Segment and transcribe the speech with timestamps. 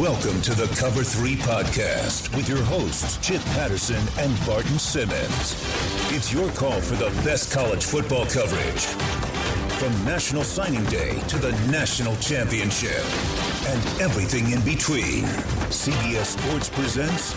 [0.00, 5.62] Welcome to the Cover 3 podcast with your hosts, Chip Patterson and Barton Simmons.
[6.10, 8.86] It's your call for the best college football coverage.
[9.76, 13.04] From National Signing Day to the National Championship
[13.68, 15.24] and everything in between,
[15.68, 17.34] CBS Sports presents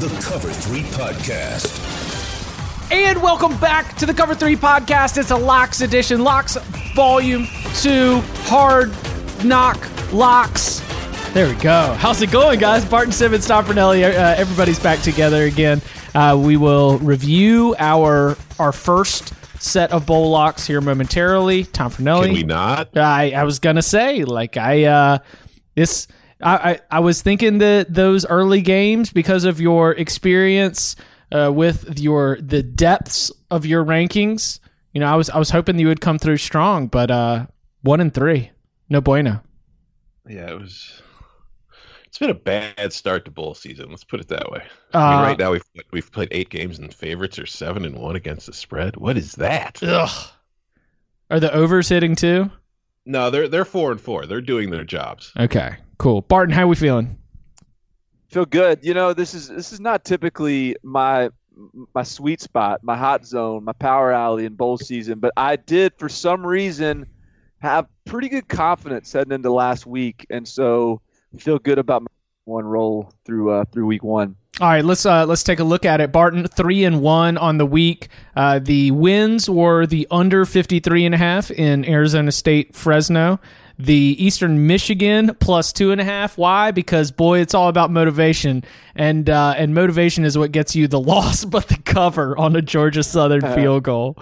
[0.00, 1.70] the Cover 3 podcast.
[2.90, 5.18] And welcome back to the Cover 3 podcast.
[5.18, 6.56] It's a Locks edition, Locks
[6.96, 7.46] Volume
[7.76, 8.92] 2, Hard
[9.44, 9.78] Knock
[10.12, 10.81] Locks.
[11.32, 11.94] There we go.
[11.98, 12.84] How's it going, guys?
[12.84, 15.80] Barton Simmons, Tom Fornelli, uh, everybody's back together again.
[16.14, 21.64] Uh, we will review our our first set of bowl locks here momentarily.
[21.64, 22.26] Tom Fornelli.
[22.26, 22.98] Can we not?
[22.98, 25.18] I, I was gonna say, like I uh
[25.74, 26.06] this
[26.42, 30.96] I, I, I was thinking that those early games, because of your experience
[31.32, 34.60] uh, with your the depths of your rankings,
[34.92, 37.46] you know, I was I was hoping you would come through strong, but uh
[37.80, 38.50] one and three.
[38.90, 39.42] No bueno.
[40.28, 41.00] Yeah, it was.
[42.12, 43.88] It's been a bad start to bowl season.
[43.88, 44.62] Let's put it that way.
[44.92, 47.96] I mean, Uh, right now we've we've played eight games and favorites are seven and
[47.96, 48.98] one against the spread.
[48.98, 49.82] What is that?
[49.82, 50.28] Ugh.
[51.30, 52.50] Are the overs hitting too?
[53.06, 54.26] No, they're they're four and four.
[54.26, 55.32] They're doing their jobs.
[55.40, 56.20] Okay, cool.
[56.20, 57.16] Barton, how are we feeling?
[58.28, 58.80] feel good.
[58.82, 61.30] You know, this is this is not typically my
[61.94, 65.94] my sweet spot, my hot zone, my power alley in bowl season, but I did
[65.96, 67.06] for some reason
[67.60, 71.00] have pretty good confidence heading into last week, and so
[71.38, 72.08] feel good about my
[72.44, 74.36] one roll through uh, through week one.
[74.60, 76.12] All right, let's uh, let's take a look at it.
[76.12, 78.08] Barton three and one on the week.
[78.36, 83.40] Uh, the wins were the under 53 and a half in Arizona State, Fresno.
[83.78, 86.36] The Eastern Michigan plus two and a half.
[86.36, 86.70] Why?
[86.70, 88.62] Because boy, it's all about motivation,
[88.94, 92.60] and uh, and motivation is what gets you the loss, but the cover on a
[92.62, 94.18] Georgia Southern field goal.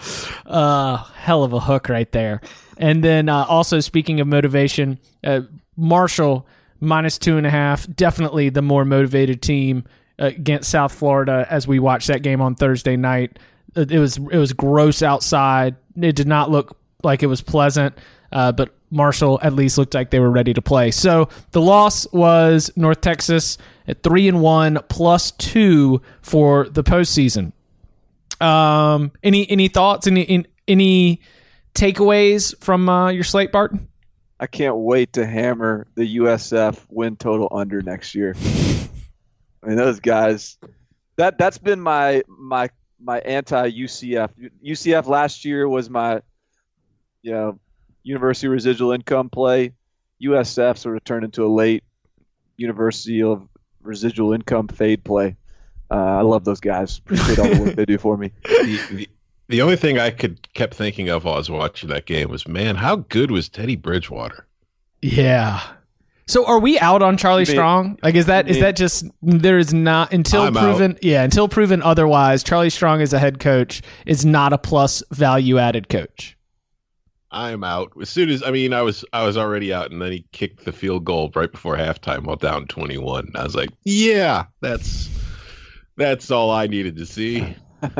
[0.46, 2.40] Uh, hell of a hook right there.
[2.78, 5.42] And then uh, also speaking of motivation, uh,
[5.76, 6.46] Marshall
[6.80, 7.86] minus two and a half.
[7.94, 9.84] Definitely the more motivated team
[10.18, 13.38] uh, against South Florida as we watched that game on Thursday night.
[13.76, 15.76] Uh, It was it was gross outside.
[16.00, 17.96] It did not look like it was pleasant,
[18.32, 20.90] uh, but Marshall at least looked like they were ready to play.
[20.90, 23.56] So the loss was North Texas
[23.86, 27.52] at three and one plus two for the postseason.
[28.40, 30.06] Um, any any thoughts?
[30.06, 31.20] Any any
[31.74, 33.86] takeaways from uh, your slate, Barton?
[34.40, 38.34] I can't wait to hammer the USF win total under next year.
[39.62, 40.56] I mean, those guys.
[41.16, 44.30] That that's been my my my anti UCF.
[44.66, 46.22] UCF last year was my,
[47.20, 47.60] you know,
[48.02, 49.74] university residual income play.
[50.22, 51.84] USF sort of turned into a late
[52.56, 53.46] university of
[53.82, 55.36] residual income fade play.
[55.90, 56.98] Uh, I love those guys.
[56.98, 58.32] Appreciate all the work they do for me.
[58.44, 59.08] The, the,
[59.50, 62.46] the only thing I could kept thinking of while I was watching that game was,
[62.48, 64.46] man, how good was Teddy Bridgewater?
[65.02, 65.60] Yeah.
[66.26, 67.98] So are we out on Charlie You mean- Strong?
[68.02, 71.22] Like is that is you mean- that just there is not until I'm proven yeah,
[71.24, 75.88] until proven otherwise, Charlie Strong as a head coach is not a plus value added
[75.88, 76.36] coach.
[77.32, 77.92] I'm out.
[78.00, 80.64] As soon as I mean, I was I was already out, and then he kicked
[80.64, 83.32] the field goal right before halftime while down 21.
[83.34, 85.08] I was like, yeah, that's
[85.96, 87.56] that's all I needed to see.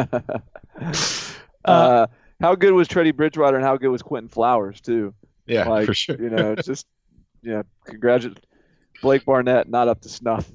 [1.70, 2.06] Uh,
[2.40, 5.14] how good was Teddy Bridgewater and how good was Quinton Flowers too?
[5.46, 6.20] Yeah, like, for sure.
[6.20, 6.86] you know, just
[7.42, 8.38] yeah, congratulate
[9.02, 10.50] Blake Barnett, not up to snuff.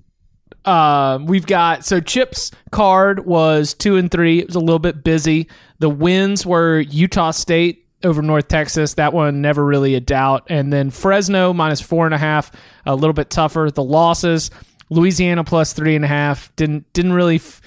[0.65, 4.39] Um, we've got so Chip's card was two and three.
[4.39, 5.47] It was a little bit busy.
[5.79, 8.95] The wins were Utah State over North Texas.
[8.95, 10.47] That one never really a doubt.
[10.49, 12.51] And then Fresno minus four and a half,
[12.85, 13.69] a little bit tougher.
[13.73, 14.49] The losses,
[14.89, 16.55] Louisiana plus three and a half.
[16.55, 17.35] Didn't didn't really.
[17.35, 17.61] F-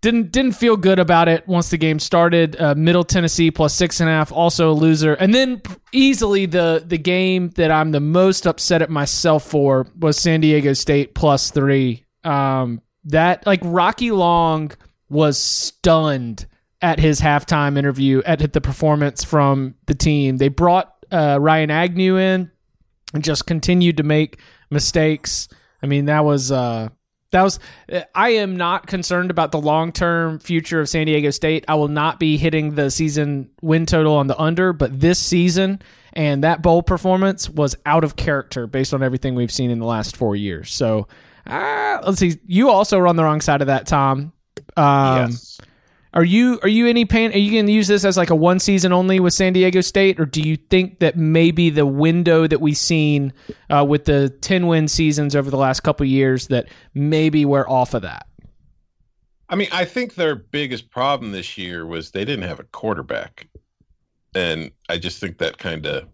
[0.00, 2.60] didn't didn't feel good about it once the game started.
[2.60, 5.14] Uh, Middle Tennessee plus six and a half, also a loser.
[5.14, 5.62] And then
[5.92, 10.72] easily the the game that I'm the most upset at myself for was San Diego
[10.72, 12.04] State plus three.
[12.24, 14.72] Um, that like Rocky Long
[15.08, 16.46] was stunned
[16.82, 20.36] at his halftime interview at the performance from the team.
[20.36, 22.50] They brought uh, Ryan Agnew in
[23.14, 24.40] and just continued to make
[24.70, 25.48] mistakes.
[25.82, 26.88] I mean, that was uh,
[27.30, 27.58] that was.
[28.14, 31.64] I am not concerned about the long term future of San Diego State.
[31.68, 35.80] I will not be hitting the season win total on the under, but this season
[36.12, 39.86] and that bowl performance was out of character based on everything we've seen in the
[39.86, 40.72] last four years.
[40.72, 41.08] So,
[41.46, 42.38] uh, let's see.
[42.46, 44.32] You also were on the wrong side of that, Tom.
[44.76, 45.60] Um, yes.
[46.16, 47.30] Are you are you any pain?
[47.32, 49.82] Are you going to use this as like a one season only with San Diego
[49.82, 53.34] State, or do you think that maybe the window that we've seen
[53.68, 57.92] uh, with the ten win seasons over the last couple years that maybe we're off
[57.92, 58.26] of that?
[59.50, 63.46] I mean, I think their biggest problem this year was they didn't have a quarterback,
[64.34, 66.08] and I just think that kind of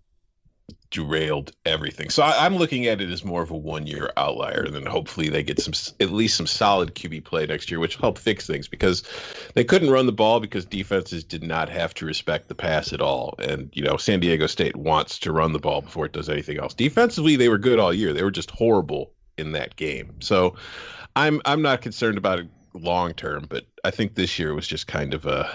[0.91, 2.11] derailed everything.
[2.11, 4.85] So I, am looking at it as more of a one year outlier, and then
[4.85, 8.19] hopefully they get some at least some solid QB play next year, which will help
[8.19, 9.03] fix things because
[9.55, 13.01] they couldn't run the ball because defenses did not have to respect the pass at
[13.01, 13.35] all.
[13.39, 16.59] And you know, San Diego State wants to run the ball before it does anything
[16.59, 16.75] else.
[16.75, 18.13] Defensively, they were good all year.
[18.13, 20.15] They were just horrible in that game.
[20.21, 20.57] So
[21.17, 24.87] I'm I'm not concerned about it long term, but I think this year was just
[24.87, 25.51] kind of a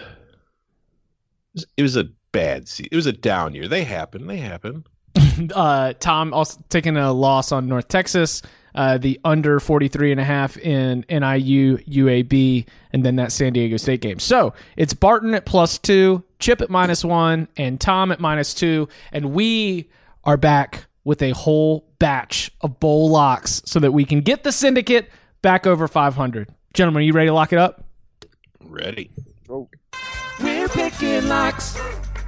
[1.75, 2.89] it was a bad season.
[2.91, 3.67] It was a down year.
[3.67, 4.27] They happen.
[4.27, 4.83] They happen.
[5.55, 8.41] uh, Tom also taking a loss on North Texas,
[8.75, 13.77] uh, the under 43 and a half in NIU, UAB, and then that San Diego
[13.77, 14.19] State game.
[14.19, 18.87] So it's Barton at plus two, Chip at minus one, and Tom at minus two.
[19.11, 19.89] And we
[20.23, 24.51] are back with a whole batch of bowl locks so that we can get the
[24.51, 25.09] syndicate
[25.41, 26.49] back over 500.
[26.73, 27.83] Gentlemen, are you ready to lock it up?
[28.61, 29.09] Ready.
[29.49, 29.69] Oh.
[30.41, 31.77] We're picking locks.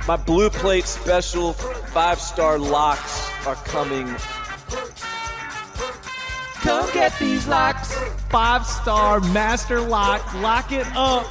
[0.09, 4.07] My blue plate special five star locks are coming.
[6.61, 7.93] Come get these locks.
[8.31, 10.33] Five star master lock.
[10.33, 11.27] Lock it up.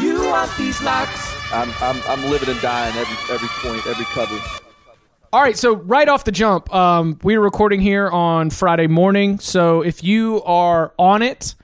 [0.00, 1.52] You want these locks?
[1.52, 4.40] I'm, I'm, I'm living and dying every every point, every cover.
[5.32, 9.40] All right, so right off the jump, um, we are recording here on Friday morning.
[9.40, 11.56] So if you are on it,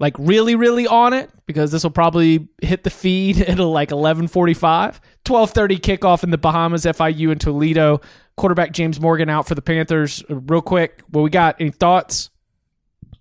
[0.00, 5.00] like really, really on it, because this will probably hit the feed at like 1145.
[5.26, 8.00] 1230 kickoff in the Bahamas, FIU and Toledo.
[8.36, 10.24] Quarterback James Morgan out for the Panthers.
[10.28, 11.60] Real quick, what we got?
[11.60, 12.30] Any thoughts?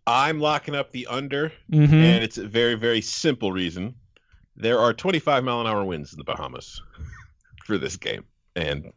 [0.08, 1.92] I'm locking up the under, Mhm.
[1.94, 3.94] and it's a very, very simple reason.
[4.56, 6.81] There are 25 mile an hour winds in the Bahamas
[7.66, 8.24] for this game.
[8.59, 8.91] And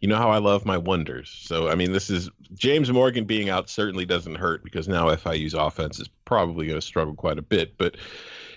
[0.00, 1.30] you know how I love my wonders.
[1.44, 5.54] So, I mean, this is James Morgan being out certainly doesn't hurt because now FIU's
[5.54, 7.78] offense is probably going to struggle quite a bit.
[7.78, 7.96] But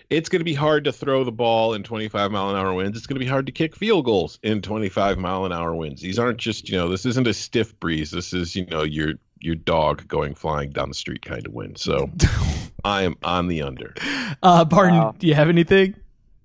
[0.10, 2.98] it's going to be hard to throw the ball in 25 mile an hour winds.
[2.98, 6.02] It's going to be hard to kick field goals in 25 mile an hour winds.
[6.02, 8.12] These aren't just, you know, this isn't a stiff breeze.
[8.12, 11.78] This is, you know, your your dog going flying down the street kind of wind.
[11.78, 12.10] So
[12.84, 13.94] I am on the under.
[14.42, 15.16] Uh, Barton, Wow.
[15.20, 15.96] do you have anything?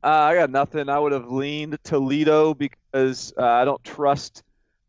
[0.05, 0.89] Uh, I got nothing.
[0.89, 2.55] I would have leaned Toledo
[2.93, 4.43] because uh, I don't trust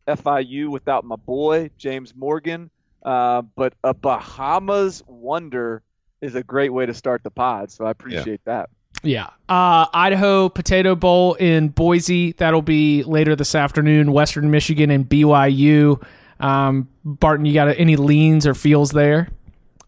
[0.06, 2.70] FIU without my boy James Morgan.
[3.02, 5.82] Uh, but a Bahamas wonder
[6.20, 8.70] is a great way to start the pod, so I appreciate that.
[9.02, 9.28] Yeah.
[9.48, 12.32] Uh, Idaho Potato Bowl in Boise.
[12.32, 14.12] That'll be later this afternoon.
[14.12, 16.02] Western Michigan and BYU.
[16.40, 19.28] Um, Barton, you got any leans or feels there?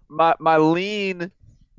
[0.08, 1.32] My my lean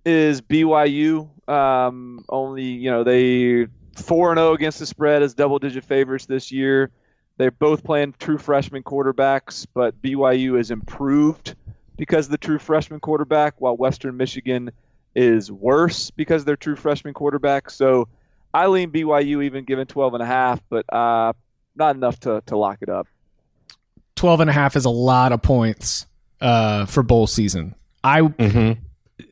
[0.06, 1.30] is BYU.
[1.48, 3.68] Um, only you know they
[3.98, 6.92] four and zero against the spread as double digit favorites this year.
[7.38, 11.56] They're both playing true freshman quarterbacks, but BYU is improved
[11.98, 14.72] because of the true freshman quarterback, while Western Michigan
[15.16, 17.70] is worse because of their true freshman quarterback.
[17.70, 18.08] So
[18.54, 21.34] I lean BYU even given 12 and a half, but uh,
[21.76, 23.08] not enough to, to lock it up.
[24.16, 26.08] 12 and a half is a lot of points
[26.42, 27.76] uh, for bowl season.
[28.04, 28.84] I Mm-hmm.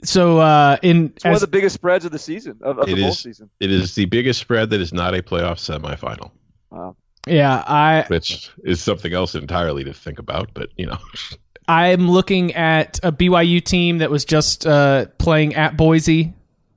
[0.03, 2.87] So uh, in It's one as, of the biggest spreads of the season, of, of
[2.89, 3.19] It the bowl is.
[3.19, 3.49] season.
[3.59, 6.31] It is the biggest spread that is not a playoff semifinal,
[6.71, 6.95] Wow.
[7.27, 10.49] yeah, I which is something else entirely to think about.
[10.53, 10.97] But you know,
[11.67, 16.33] I'm looking at a BYU team that was just uh, playing at Boise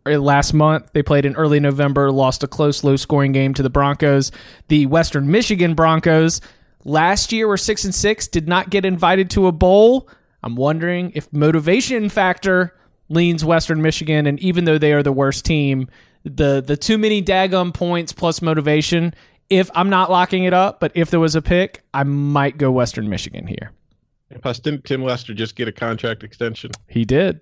[0.07, 0.91] uh, last month.
[0.93, 4.31] They played in early November, lost a close, low scoring game to the Broncos.
[4.69, 6.41] The Western Michigan Broncos
[6.85, 10.09] last year were six and six, did not get invited to a bowl.
[10.43, 12.75] I'm wondering if motivation factor
[13.09, 15.89] leans Western Michigan, and even though they are the worst team,
[16.25, 19.15] the the too many daggum points plus motivation.
[19.51, 22.71] If I'm not locking it up, but if there was a pick, I might go
[22.71, 23.73] Western Michigan here.
[24.43, 26.71] plus didn't Tim Lester just get a contract extension?
[26.87, 27.41] He did.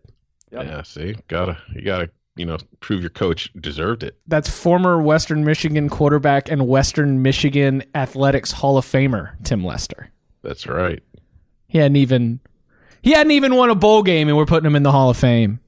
[0.52, 0.66] Yep.
[0.66, 4.16] Yeah, see, gotta you gotta you know prove your coach deserved it.
[4.28, 10.10] That's former Western Michigan quarterback and Western Michigan Athletics Hall of Famer Tim Lester.
[10.42, 11.02] That's right.
[11.66, 12.38] He hadn't even
[13.06, 15.16] he hadn't even won a bowl game, and we're putting him in the Hall of
[15.16, 15.60] Fame.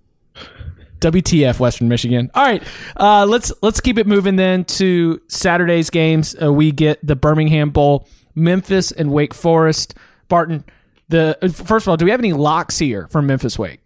[0.98, 2.32] WTF, Western Michigan.
[2.34, 2.60] All right,
[2.96, 6.34] uh, let's let's keep it moving then to Saturday's games.
[6.42, 9.94] Uh, we get the Birmingham Bowl, Memphis and Wake Forest.
[10.26, 10.64] Barton,
[11.10, 13.84] the uh, first of all, do we have any locks here from Memphis Wake?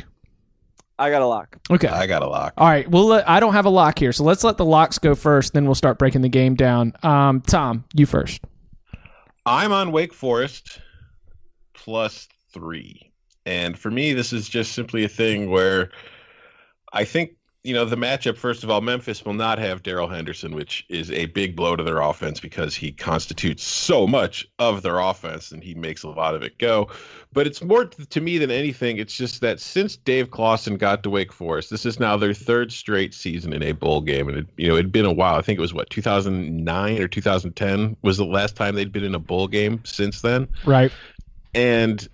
[0.99, 1.59] I got a lock.
[1.71, 2.55] Okay, I got a lock.
[2.57, 2.89] All right.
[2.89, 5.53] Well, let, I don't have a lock here, so let's let the locks go first.
[5.53, 6.95] Then we'll start breaking the game down.
[7.03, 8.41] Um, Tom, you first.
[9.45, 10.81] I'm on Wake Forest
[11.75, 13.12] plus three.
[13.45, 15.91] And for me, this is just simply a thing where
[16.93, 20.53] I think you know, the matchup, first of all, Memphis will not have Darrell Henderson,
[20.53, 24.99] which is a big blow to their offense because he constitutes so much of their
[24.99, 26.89] offense and he makes a lot of it go.
[27.33, 31.11] But it's more to me than anything, it's just that since Dave Clawson got to
[31.11, 34.29] Wake Forest, this is now their third straight season in a bowl game.
[34.29, 35.37] And, it, you know, it'd been a while.
[35.37, 39.15] I think it was what, 2009 or 2010 was the last time they'd been in
[39.15, 40.49] a bowl game since then.
[40.65, 40.91] Right.
[41.55, 42.09] And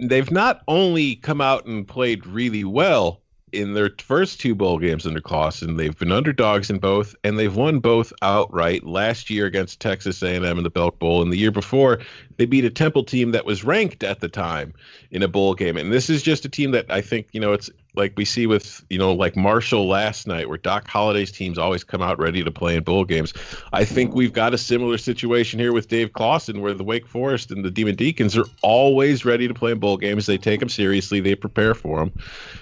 [0.00, 3.20] they've not only come out and played really well,
[3.52, 5.76] in their first two bowl games under Clawson.
[5.76, 8.84] They've been underdogs in both, and they've won both outright.
[8.84, 12.00] Last year against Texas A&M in the Belk Bowl, and the year before
[12.40, 14.72] they beat a Temple team that was ranked at the time
[15.10, 15.76] in a bowl game.
[15.76, 18.46] And this is just a team that I think you know it's like we see
[18.46, 22.42] with you know like Marshall last night, where Doc Holliday's teams always come out ready
[22.42, 23.34] to play in bowl games.
[23.74, 27.50] I think we've got a similar situation here with Dave Clawson, where the Wake Forest
[27.50, 30.24] and the Demon Deacons are always ready to play in bowl games.
[30.24, 32.10] They take them seriously, they prepare for them.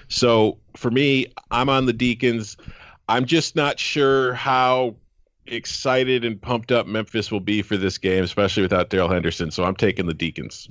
[0.09, 2.57] So for me, I'm on the Deacons.
[3.07, 4.97] I'm just not sure how
[5.51, 9.51] excited and pumped up Memphis will be for this game, especially without Darrell Henderson.
[9.51, 10.69] So I'm taking the Deacons.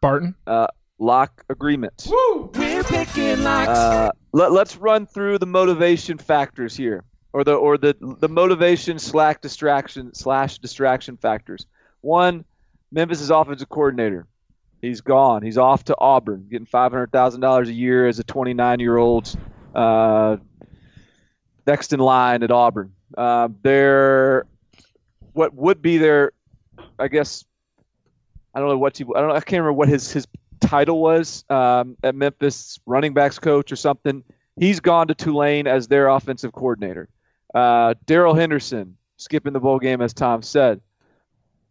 [0.00, 0.34] Barton.
[0.46, 0.66] Uh,
[0.98, 2.06] lock agreement.
[2.08, 2.50] Woo!
[2.54, 3.68] We're picking locks.
[3.68, 8.98] Uh, let, let's run through the motivation factors here, or the or the the motivation
[8.98, 11.66] slash distraction slash distraction factors.
[12.02, 12.44] One,
[12.92, 14.26] Memphis' offensive coordinator.
[14.80, 15.42] He's gone.
[15.42, 18.80] He's off to Auburn, getting five hundred thousand dollars a year as a twenty nine
[18.80, 19.34] year old.
[19.74, 20.38] Uh,
[21.66, 22.92] next in line at Auburn.
[23.16, 24.46] Uh, their
[25.32, 26.32] what would be their,
[26.98, 27.44] I guess,
[28.54, 30.26] I don't know what he, I don't I can't remember what his his
[30.60, 34.22] title was um, at Memphis, running backs coach or something.
[34.56, 37.08] He's gone to Tulane as their offensive coordinator.
[37.54, 40.80] Uh, Darrell Henderson skipping the bowl game, as Tom said.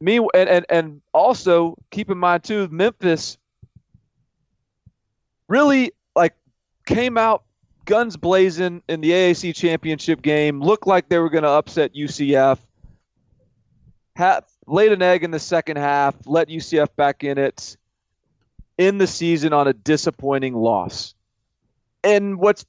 [0.02, 3.38] Me and, and and also keep in mind too, Memphis
[5.50, 6.36] really like
[6.86, 7.44] came out
[7.90, 10.62] guns blazing in the AAC championship game.
[10.62, 12.60] Looked like they were going to upset UCF.
[14.16, 16.16] Ha- laid an egg in the second half.
[16.28, 17.76] Let UCF back in it
[18.78, 21.16] in the season on a disappointing loss.
[22.04, 22.64] And what's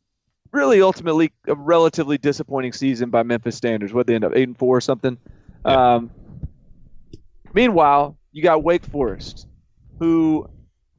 [0.53, 3.93] really ultimately a relatively disappointing season by Memphis standards.
[3.93, 5.19] What they end up eight and four or something.
[5.67, 5.97] Yeah.
[5.97, 6.11] Um,
[7.53, 9.47] meanwhile, you got Wake Forest,
[9.99, 10.49] who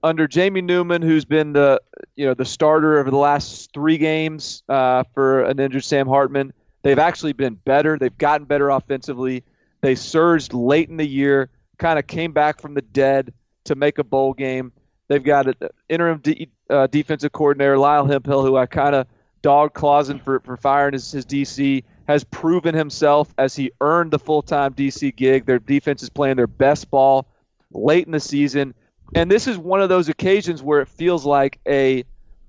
[0.04, 1.82] under Jamie Newman, who's been the
[2.16, 6.54] you know the starter over the last three games uh, for an injured Sam Hartman,
[6.82, 7.98] they've actually been better.
[7.98, 9.44] They've gotten better offensively.
[9.82, 13.34] They surged late in the year, kind of came back from the dead
[13.66, 14.72] to make a bowl game.
[15.08, 15.56] They've got an
[15.90, 19.08] interim de- uh, defensive coordinator, Lyle Hemphill, who I kind of
[19.42, 24.20] dog Clawson for, for firing his, his DC, has proven himself as he earned the
[24.20, 25.46] full time DC gig.
[25.46, 27.28] Their defense is playing their best ball
[27.72, 28.74] late in the season.
[29.16, 32.04] And this is one of those occasions where it feels like a, you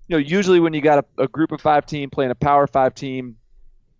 [0.09, 2.95] know, usually when you got a, a group of five team playing a power five
[2.95, 3.37] team,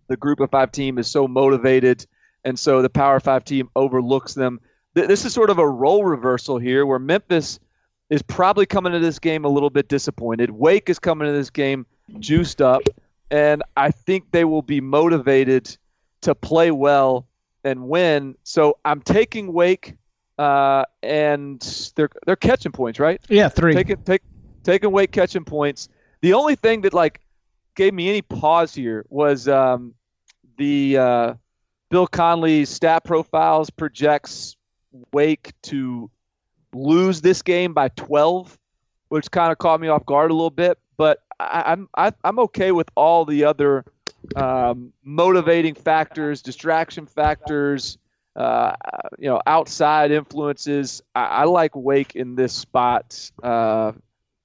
[0.07, 2.05] the group of five team is so motivated.
[2.45, 4.59] And so the power five team overlooks them.
[4.93, 7.59] This is sort of a role reversal here where Memphis
[8.09, 10.51] is probably coming to this game a little bit disappointed.
[10.51, 11.85] Wake is coming to this game
[12.19, 12.83] juiced up,
[13.31, 15.75] and I think they will be motivated
[16.21, 17.27] to play well
[17.63, 18.35] and win.
[18.43, 19.95] So I'm taking Wake,
[20.37, 23.21] uh, and they're they're catching points, right?
[23.29, 23.73] Yeah, three.
[23.73, 24.21] Taking take,
[24.63, 25.89] taking Wake catching points.
[26.21, 27.21] The only thing that like
[27.75, 29.93] gave me any pause here was um,
[30.57, 31.33] the uh,
[31.89, 34.55] Bill Connelly stat profiles projects
[35.11, 36.09] Wake to
[36.73, 38.57] lose this game by 12,
[39.09, 40.79] which kind of caught me off guard a little bit.
[40.97, 43.85] But I, I'm I, am i am okay with all the other
[44.35, 47.97] um, motivating factors, distraction factors,
[48.35, 48.73] uh,
[49.19, 51.01] you know, outside influences.
[51.15, 53.91] I, I, like Wake in this spot uh,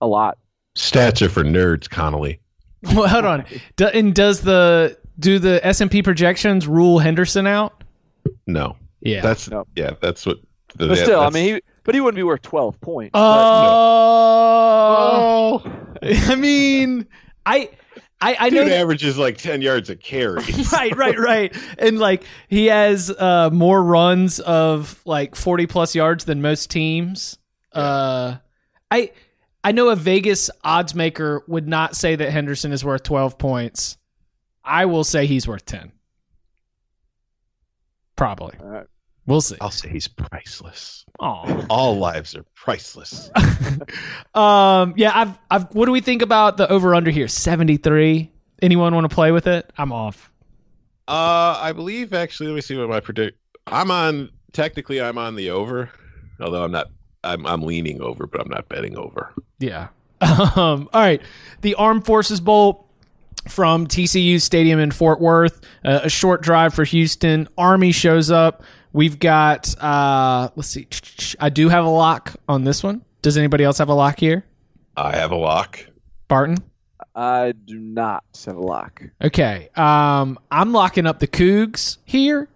[0.00, 0.38] a lot.
[0.76, 2.40] Stats are for nerds, Connelly.
[2.94, 3.44] Well, hold on.
[3.74, 7.82] Do, and does the do the S and P projections rule Henderson out?
[8.46, 8.76] No.
[9.00, 9.20] Yeah.
[9.20, 9.66] That's no.
[9.74, 9.94] yeah.
[10.00, 10.38] That's what.
[10.76, 13.12] The, but still, I mean, he but he wouldn't be worth 12 points.
[13.14, 14.38] Oh.
[15.64, 17.06] But, I mean,
[17.46, 17.70] I.
[18.20, 20.42] I, I Dude know that, averages like 10 yards a carry.
[20.72, 21.56] right, right, right.
[21.78, 27.38] And like he has uh, more runs of like 40 plus yards than most teams.
[27.74, 27.80] Yeah.
[27.80, 28.36] Uh,
[28.90, 29.12] I
[29.62, 33.98] I know a Vegas odds maker would not say that Henderson is worth 12 points.
[34.64, 35.92] I will say he's worth 10.
[38.16, 38.56] Probably.
[39.28, 39.56] We'll see.
[39.60, 41.04] I'll say he's priceless.
[41.20, 43.30] Oh, all lives are priceless.
[44.34, 45.74] um, yeah, I've, I've.
[45.74, 47.28] What do we think about the over under here?
[47.28, 48.32] Seventy three.
[48.62, 49.70] Anyone want to play with it?
[49.76, 50.32] I'm off.
[51.06, 52.48] Uh, I believe actually.
[52.48, 53.38] Let me see what my predict.
[53.66, 54.30] I'm on.
[54.52, 55.90] Technically, I'm on the over,
[56.40, 56.88] although I'm not.
[57.22, 59.32] I'm I'm leaning over, but I'm not betting over.
[59.58, 59.88] Yeah.
[60.20, 60.88] Um.
[60.92, 61.20] All right.
[61.60, 62.88] The Armed Forces Bowl.
[63.48, 67.46] from TCU Stadium in Fort Worth, uh, a short drive for Houston.
[67.56, 68.62] Army shows up.
[68.98, 70.88] We've got, uh, let's see,
[71.38, 73.02] I do have a lock on this one.
[73.22, 74.44] Does anybody else have a lock here?
[74.96, 75.86] I have a lock.
[76.26, 76.56] Barton?
[77.14, 79.04] I do not have a lock.
[79.22, 79.68] Okay.
[79.76, 82.48] Um, I'm locking up the Cougs here,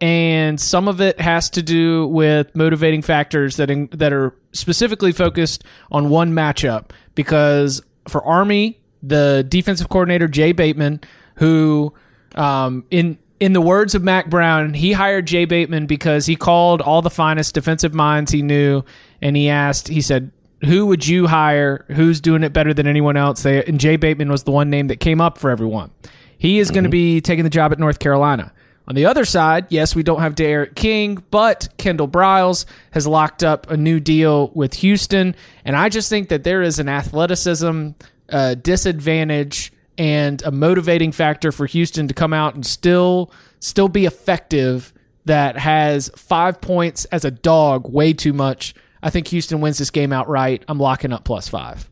[0.00, 5.12] and some of it has to do with motivating factors that in, that are specifically
[5.12, 6.90] focused on one matchup.
[7.14, 11.02] Because for Army, the defensive coordinator Jay Bateman,
[11.36, 11.94] who
[12.34, 16.80] um, in in the words of Mack Brown, he hired Jay Bateman because he called
[16.80, 18.84] all the finest defensive minds he knew,
[19.20, 20.30] and he asked, he said,
[20.64, 21.84] "Who would you hire?
[21.88, 24.88] Who's doing it better than anyone else?" They, and Jay Bateman was the one name
[24.88, 25.90] that came up for everyone.
[26.38, 26.74] He is mm-hmm.
[26.74, 28.52] going to be taking the job at North Carolina.
[28.86, 33.42] On the other side, yes, we don't have D'Eriq King, but Kendall Briles has locked
[33.42, 37.90] up a new deal with Houston, and I just think that there is an athleticism
[38.28, 44.06] uh, disadvantage and a motivating factor for Houston to come out and still still be
[44.06, 44.92] effective
[45.24, 48.74] that has five points as a dog way too much.
[49.02, 50.64] I think Houston wins this game outright.
[50.68, 51.88] I'm locking up plus five.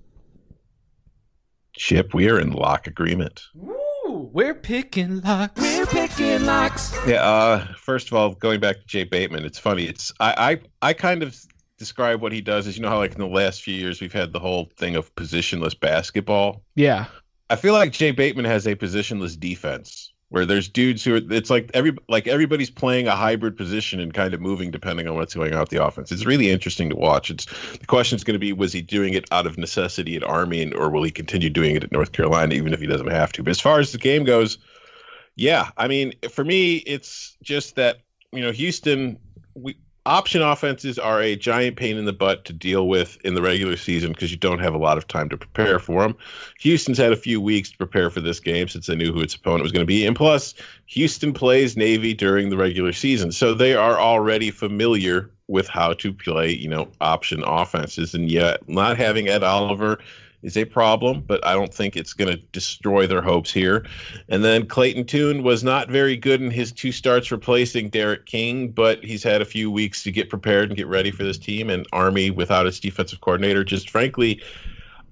[1.74, 3.42] Chip, we are in lock agreement.
[3.56, 5.60] Ooh, we're picking locks.
[5.60, 6.94] We're picking locks.
[7.06, 7.22] Yeah.
[7.22, 9.84] Uh, first of all, going back to Jay Bateman, it's funny.
[9.84, 11.36] It's I I, I kind of
[11.78, 14.12] describe what he does is you know how like in the last few years we've
[14.12, 16.62] had the whole thing of positionless basketball.
[16.76, 17.06] Yeah.
[17.52, 21.50] I feel like Jay Bateman has a positionless defense where there's dudes who are it's
[21.50, 25.34] like every like everybody's playing a hybrid position and kind of moving depending on what's
[25.34, 26.10] going on with the offense.
[26.10, 27.30] It's really interesting to watch.
[27.30, 27.44] It's
[27.76, 30.62] the question is going to be was he doing it out of necessity at Army
[30.62, 33.32] and, or will he continue doing it at North Carolina even if he doesn't have
[33.32, 33.42] to?
[33.42, 34.56] But as far as the game goes,
[35.36, 37.98] yeah, I mean for me it's just that
[38.32, 39.18] you know Houston
[39.54, 43.42] we option offenses are a giant pain in the butt to deal with in the
[43.42, 46.16] regular season because you don't have a lot of time to prepare for them.
[46.58, 49.34] Houston's had a few weeks to prepare for this game since they knew who its
[49.34, 50.04] opponent was going to be.
[50.04, 50.54] And plus,
[50.86, 53.32] Houston plays Navy during the regular season.
[53.32, 58.14] So they are already familiar with how to play, you know, option offenses.
[58.14, 59.98] And yet, not having Ed Oliver
[60.42, 63.86] is a problem, but I don't think it's going to destroy their hopes here.
[64.28, 68.70] And then Clayton Tune was not very good in his two starts replacing D'Eriq King,
[68.70, 71.70] but he's had a few weeks to get prepared and get ready for this team.
[71.70, 74.42] And Army, without its defensive coordinator, just frankly,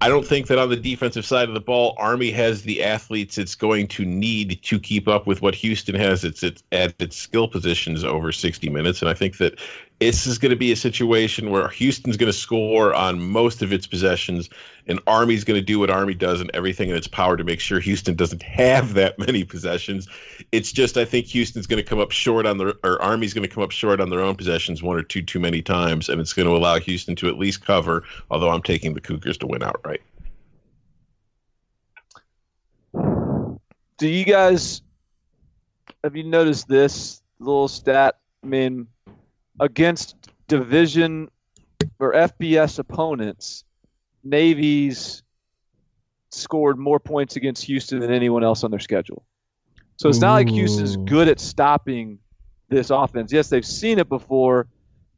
[0.01, 3.37] I don't think that on the defensive side of the ball, Army has the athletes
[3.37, 7.15] it's going to need to keep up with what Houston has its, its at its
[7.15, 9.03] skill positions over 60 minutes.
[9.03, 9.59] And I think that
[10.01, 13.71] this is going to be a situation where Houston's going to score on most of
[13.71, 14.49] its possessions,
[14.87, 17.59] and Army's going to do what Army does and everything in its power to make
[17.59, 20.07] sure Houston doesn't have that many possessions.
[20.51, 23.47] It's just I think Houston's going to come up short on their or Army's going
[23.47, 26.19] to come up short on their own possessions one or two too many times, and
[26.19, 28.03] it's going to allow Houston to at least cover.
[28.31, 30.01] Although I'm taking the Cougars to win outright.
[33.99, 34.81] Do you guys
[36.03, 38.17] have you noticed this little stat?
[38.43, 38.87] I mean
[39.61, 40.15] against
[40.47, 41.29] division
[41.99, 43.63] or FBS opponents,
[44.23, 45.23] Navy's
[46.31, 49.23] scored more points against Houston than anyone else on their schedule.
[49.97, 50.45] So it's not Ooh.
[50.45, 52.19] like Houston's good at stopping
[52.69, 53.31] this offense.
[53.31, 54.67] Yes, they've seen it before,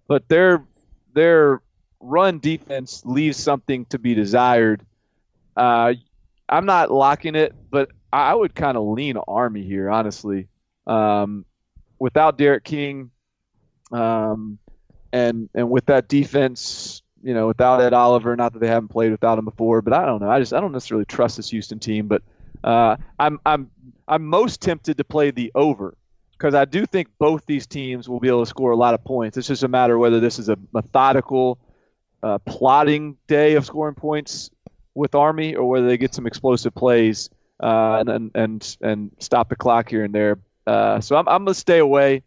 [0.08, 0.66] but their
[1.14, 1.62] their
[2.00, 4.86] run defense leaves something to be desired.
[5.56, 5.94] Uh,
[6.50, 10.48] I'm not locking it, but I would kind of lean Army here, honestly.
[10.86, 11.46] Um,
[12.00, 13.12] without D'Eriq King,
[13.94, 14.58] um,
[15.12, 19.12] and and with that defense, you know, without Ed Oliver, not that they haven't played
[19.12, 20.30] without him before, but I don't know.
[20.30, 22.22] I just I don't necessarily trust this Houston team, but
[22.64, 23.70] uh, I'm I'm
[24.08, 25.96] I'm most tempted to play the over
[26.32, 29.04] because I do think both these teams will be able to score a lot of
[29.04, 29.38] points.
[29.38, 31.60] It's just a matter of whether this is a methodical,
[32.22, 34.50] uh, plotting day of scoring points
[34.96, 37.30] with Army or whether they get some explosive plays
[37.62, 40.40] uh, and, and and stop the clock here and there.
[40.66, 42.24] Uh, so I'm I'm gonna stay away.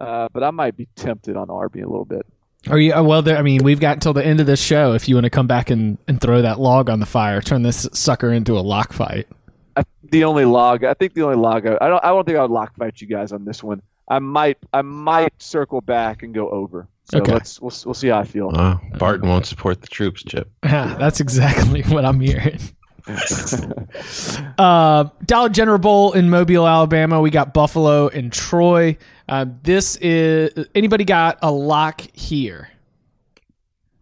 [0.00, 2.26] Uh, but I might be tempted on Army a little bit.
[2.68, 2.92] Are you?
[2.92, 5.14] Uh, well, there, I mean, we've got until the end of this show if you
[5.14, 8.32] want to come back and, and throw that log on the fire, turn this sucker
[8.32, 9.28] into a lock fight.
[9.76, 12.38] I, the only log, I think the only log, I, I don't, I don't think
[12.38, 13.80] I would lock fight you guys on this one.
[14.08, 16.88] I might, I might circle back and go over.
[17.04, 17.32] So okay.
[17.32, 18.50] let's, we'll, we'll see how I feel.
[18.54, 20.50] Uh, Barton won't support the troops, Chip.
[20.64, 22.60] Yeah, that's exactly what I'm hearing.
[24.58, 27.20] uh, Dollar General Bowl in Mobile, Alabama.
[27.20, 28.96] We got Buffalo and Troy.
[29.30, 32.68] Uh, this is anybody got a lock here?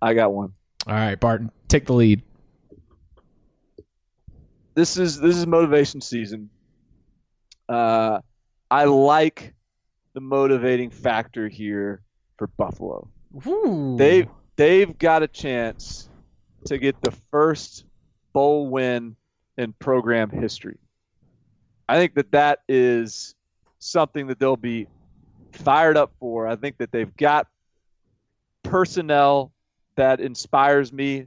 [0.01, 0.55] I got one.
[0.87, 2.23] All right, Barton, take the lead.
[4.75, 6.49] This is this is motivation season.
[7.69, 8.21] Uh,
[8.71, 9.53] I like
[10.15, 12.01] the motivating factor here
[12.39, 13.07] for Buffalo.
[13.47, 13.97] Ooh.
[13.99, 16.09] They they've got a chance
[16.65, 17.85] to get the first
[18.33, 19.15] bowl win
[19.59, 20.79] in program history.
[21.87, 23.35] I think that that is
[23.79, 24.87] something that they'll be
[25.53, 26.47] fired up for.
[26.47, 27.47] I think that they've got
[28.63, 29.53] personnel
[29.97, 31.27] that inspires me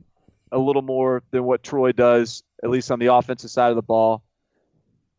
[0.52, 3.82] a little more than what Troy does, at least on the offensive side of the
[3.82, 4.24] ball.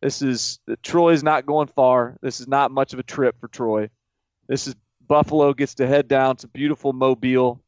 [0.01, 2.17] This is Troy's not going far.
[2.21, 3.89] This is not much of a trip for Troy.
[4.47, 4.75] This is
[5.07, 7.61] Buffalo gets to head down to beautiful Mobile,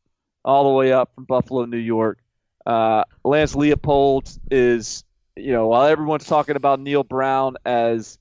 [0.43, 2.19] all the way up from Buffalo, New York.
[2.65, 5.03] Uh, Lance Leipold is,
[5.35, 8.17] you know, while everyone's talking about Neal Brown as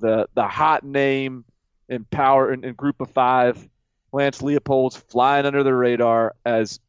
[0.00, 1.44] the the hot name
[1.88, 3.68] in power in, in Group of Five,
[4.12, 6.80] Lance Leipold's flying under the radar as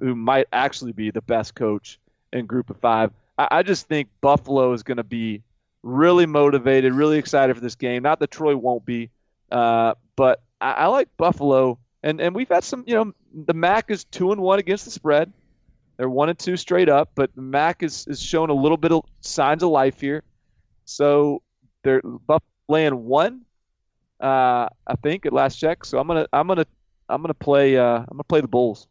[0.00, 1.98] who might actually be the best coach
[2.32, 3.12] in Group of Five.
[3.38, 5.42] I, I just think Buffalo is going to be
[5.82, 8.02] really motivated, really excited for this game.
[8.02, 9.10] Not that Troy won't be,
[9.50, 12.84] uh, but I, I like Buffalo, and and we've had some.
[12.86, 13.12] You know,
[13.46, 15.32] the MAC is two and one against the spread.
[15.96, 18.92] They're one and two straight up, but the MAC is is showing a little bit
[18.92, 20.22] of signs of life here.
[20.84, 21.42] So
[21.82, 23.45] they're Buffalo laying one,
[24.20, 25.84] uh, I think at last check.
[25.84, 26.66] So I'm gonna I'm gonna
[27.08, 28.86] I'm gonna play uh, I'm gonna play the Bulls.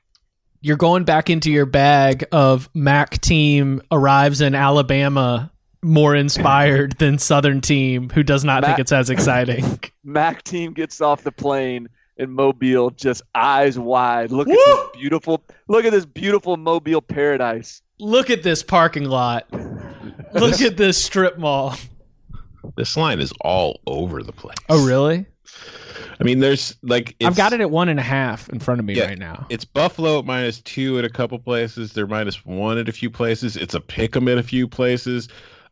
[0.62, 5.52] You're going back into your bag of MAC team arrives in Alabama
[5.84, 9.80] more inspired than Southern team who does not Mac, think it's as exciting.
[10.04, 14.32] MAC team gets off the plane in Mobile, just eyes wide.
[14.32, 14.54] Look Woo!
[14.54, 17.82] at this beautiful look at this beautiful Mobile paradise.
[18.00, 19.46] Look at this parking lot.
[20.34, 21.76] look at this strip mall.
[22.78, 24.58] This line is all over the place.
[24.70, 25.26] Oh really?
[26.20, 28.86] I mean, there's like I've got it at one and a half in front of
[28.86, 29.46] me yeah, right now.
[29.50, 31.94] It's Buffalo at minus two at a couple places.
[31.94, 33.58] They're minus one at a few places.
[33.58, 35.28] It's a pick 'em at a few places.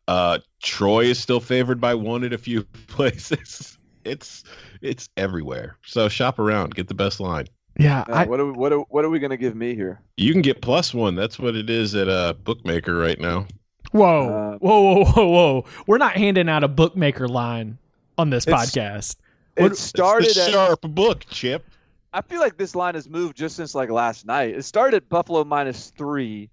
[0.07, 3.77] Uh, Troy is still favored by one at a few places.
[4.03, 4.43] It's
[4.81, 5.77] it's everywhere.
[5.85, 7.47] So shop around, get the best line.
[7.79, 8.01] Yeah.
[8.09, 10.01] Uh, I, what are we, what are, what are we going to give me here?
[10.17, 11.15] You can get plus one.
[11.15, 13.47] That's what it is at a bookmaker right now.
[13.93, 15.65] Whoa, uh, whoa, whoa, whoa, whoa!
[15.85, 17.77] We're not handing out a bookmaker line
[18.17, 19.17] on this podcast.
[19.55, 21.63] It started it's the sharp at, book, Chip.
[22.11, 24.55] I feel like this line has moved just since like last night.
[24.55, 26.49] It started at Buffalo minus three.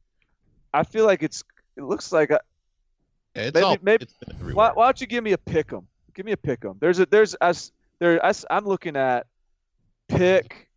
[0.75, 1.43] I feel like it's.
[1.77, 2.41] It looks like a,
[3.35, 4.07] it's maybe, all, maybe
[4.53, 5.87] why, why, don't you give me a pick 'em?
[6.15, 6.77] Give me a pick 'em.
[6.79, 9.27] There's a there's as there as I'm looking at
[10.09, 10.69] pick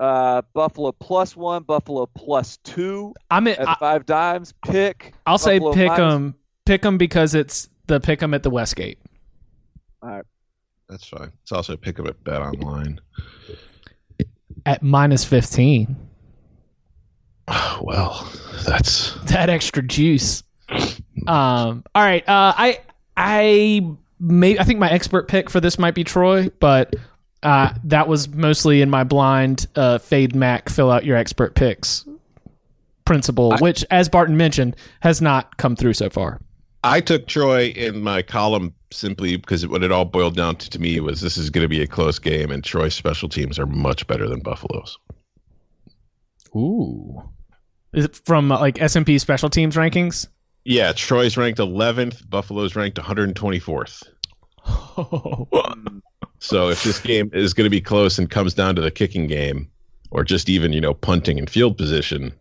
[0.00, 3.14] uh, Buffalo plus one, Buffalo plus two.
[3.30, 4.52] I'm at, at five dimes.
[4.64, 5.14] Pick.
[5.26, 6.34] I'll Buffalo say pick them.
[6.64, 8.98] Pick them because it's the pick them at the Westgate.
[10.02, 10.24] All right.
[10.88, 11.32] That's fine.
[11.42, 13.00] It's also pick them at Bet Online.
[14.64, 15.96] At minus fifteen.
[17.80, 18.30] well,
[18.66, 20.42] that's that extra juice.
[21.26, 21.84] Um.
[21.94, 22.22] All right.
[22.28, 22.52] Uh.
[22.56, 22.80] I.
[23.16, 23.86] I.
[24.18, 26.96] May, I think my expert pick for this might be Troy, but
[27.46, 32.04] uh, that was mostly in my blind uh, fade MAC fill out your expert picks
[33.04, 36.40] principle, I, which, as Barton mentioned, has not come through so far.
[36.82, 40.80] I took Troy in my column simply because what it all boiled down to, to
[40.80, 43.66] me was this is going to be a close game, and Troy's special teams are
[43.66, 44.98] much better than Buffalo's.
[46.56, 47.22] Ooh,
[47.92, 50.26] is it from uh, like S and P special teams rankings?
[50.64, 52.28] Yeah, Troy's ranked 11th.
[52.28, 54.02] Buffalo's ranked 124th.
[56.46, 59.26] so if this game is going to be close and comes down to the kicking
[59.26, 59.68] game,
[60.10, 62.32] or just even you know punting and field position,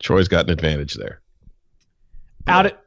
[0.00, 1.20] Troy's got an advantage there.
[2.46, 2.84] Out at,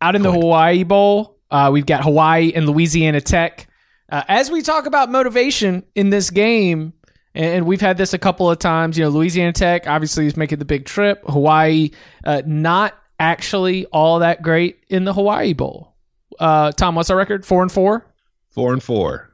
[0.00, 3.68] out in the Hawaii Bowl, uh, we've got Hawaii and Louisiana Tech.
[4.08, 6.94] Uh, as we talk about motivation in this game,
[7.34, 8.98] and we've had this a couple of times.
[8.98, 11.22] You know, Louisiana Tech obviously is making the big trip.
[11.28, 11.90] Hawaii,
[12.24, 15.94] uh, not actually all that great in the Hawaii Bowl.
[16.40, 17.44] Uh, Tom, what's our record?
[17.44, 18.09] Four and four.
[18.50, 19.30] Four and four.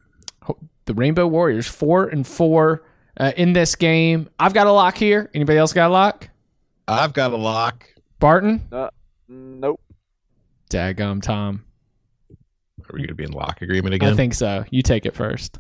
[0.85, 2.85] The Rainbow Warriors, four and four
[3.19, 4.29] uh, in this game.
[4.39, 5.31] I've got a lock here.
[5.35, 6.29] Anybody else got a lock?
[6.87, 7.89] I've got a lock.
[8.21, 8.67] Barton?
[8.71, 8.91] Uh,
[9.29, 9.81] nope.
[10.71, 11.65] Daggum, Tom.
[12.31, 14.13] Are we going to be in lock agreement again?
[14.13, 14.65] I think so.
[14.71, 15.59] You take it first.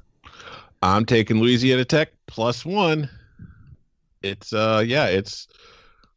[0.82, 3.10] I'm taking Louisiana Tech plus one.
[4.22, 5.48] It's uh yeah, it's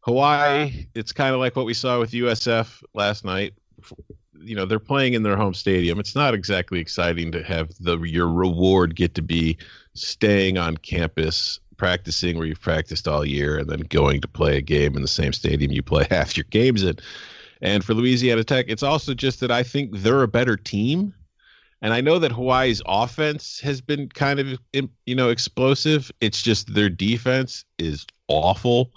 [0.02, 3.54] Hawaii, it's kind of like what we saw with USF last night.
[4.42, 6.00] You know, they're playing in their home stadium.
[6.00, 9.58] It's not exactly exciting to have the your reward get to be
[9.94, 14.62] staying on campus, practicing where you've practiced all year, and then going to play a
[14.62, 16.98] game in the same stadium you play half your games in.
[17.62, 21.14] And for Louisiana Tech, it's also just that I think they're a better team.
[21.82, 24.60] And I know that Hawaii's offense has been kind of,
[25.06, 26.12] you know, explosive.
[26.20, 28.92] It's just their defense is awful.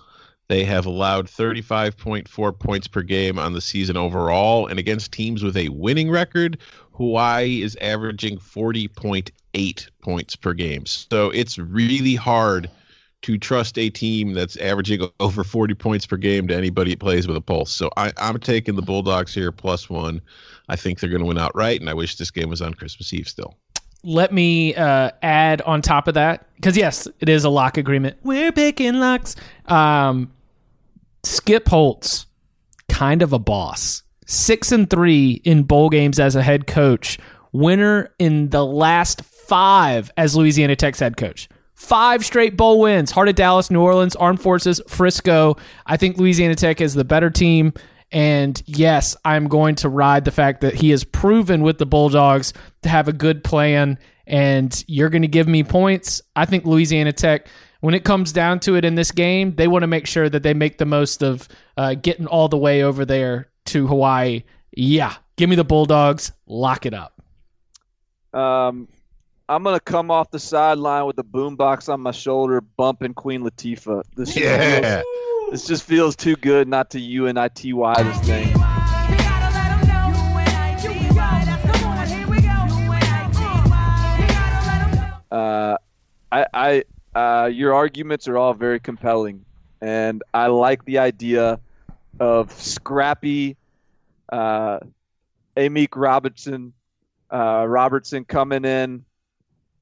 [0.52, 4.66] They have allowed 35.4 points per game on the season overall.
[4.66, 6.58] And against teams with a winning record,
[6.92, 10.84] Hawaii is averaging 40.8 points per game.
[10.84, 12.70] So it's really hard
[13.22, 17.26] to trust a team that's averaging over 40 points per game to anybody that plays
[17.26, 17.72] with a pulse.
[17.72, 20.20] So I, am taking the Bulldogs here plus one.
[20.68, 23.10] I think they're going to win outright, and I wish this game was on Christmas
[23.14, 23.56] Eve still.
[24.04, 28.18] Let me uh, add on top of that because yes, it is a lock agreement.
[28.22, 29.34] We're picking locks.
[29.64, 30.30] Um,
[31.24, 32.26] Skip Holtz,
[32.88, 34.02] kind of a boss.
[34.26, 37.18] Six and three in bowl games as a head coach.
[37.52, 41.48] Winner in the last five as Louisiana Tech's head coach.
[41.74, 43.10] Five straight bowl wins.
[43.10, 45.56] Heart of Dallas, New Orleans, Armed Forces, Frisco.
[45.84, 47.72] I think Louisiana Tech is the better team.
[48.12, 52.52] And yes, I'm going to ride the fact that he has proven with the Bulldogs
[52.82, 53.98] to have a good plan.
[54.26, 56.22] And you're going to give me points.
[56.36, 57.48] I think Louisiana Tech,
[57.82, 60.44] when it comes down to it in this game, they want to make sure that
[60.44, 64.44] they make the most of uh, getting all the way over there to Hawaii.
[64.70, 66.30] Yeah, give me the Bulldogs.
[66.46, 67.20] Lock it up.
[68.32, 68.86] Um,
[69.48, 74.04] I'm gonna come off the sideline with the boombox on my shoulder, bumping Queen Latifah.
[74.14, 75.02] This just Yeah.
[75.02, 78.54] feels, this just feels too good not to unity this thing.
[85.32, 85.76] Uh,
[86.30, 89.44] I, I uh, your arguments are all very compelling,
[89.80, 91.60] and I like the idea
[92.20, 93.56] of scrappy,
[94.30, 94.80] uh,
[95.56, 96.72] Amik Robertson,
[97.32, 99.04] uh, Robertson coming in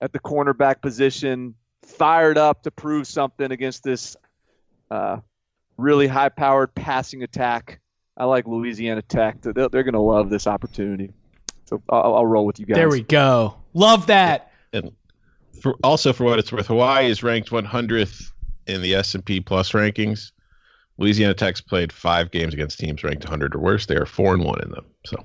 [0.01, 4.17] at the cornerback position, fired up to prove something against this
[4.91, 5.19] uh,
[5.77, 7.81] really high-powered passing attack.
[8.17, 9.41] I like Louisiana Tech.
[9.41, 11.13] They're, they're going to love this opportunity.
[11.65, 12.77] So I'll, I'll roll with you guys.
[12.77, 13.57] There we go.
[13.73, 14.53] Love that.
[14.73, 14.93] And
[15.61, 18.31] for, also, for what it's worth, Hawaii is ranked 100th
[18.67, 20.33] in the S&P Plus rankings.
[20.99, 23.87] Louisiana Tech's played five games against teams ranked 100 or worse.
[23.87, 24.85] They are four and one in them.
[25.07, 25.25] So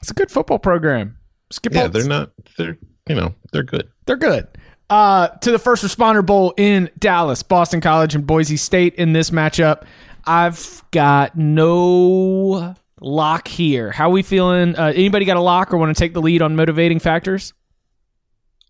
[0.00, 1.16] It's a good football program.
[1.50, 1.94] Skip yeah, Holtz.
[1.94, 2.30] they're not.
[2.58, 3.88] They're you know they're good.
[4.06, 4.46] They're good.
[4.90, 9.30] Uh, to the first responder bowl in Dallas, Boston College and Boise State in this
[9.30, 9.84] matchup.
[10.26, 13.90] I've got no lock here.
[13.90, 14.76] How we feeling?
[14.76, 17.54] Uh, anybody got a lock or want to take the lead on motivating factors?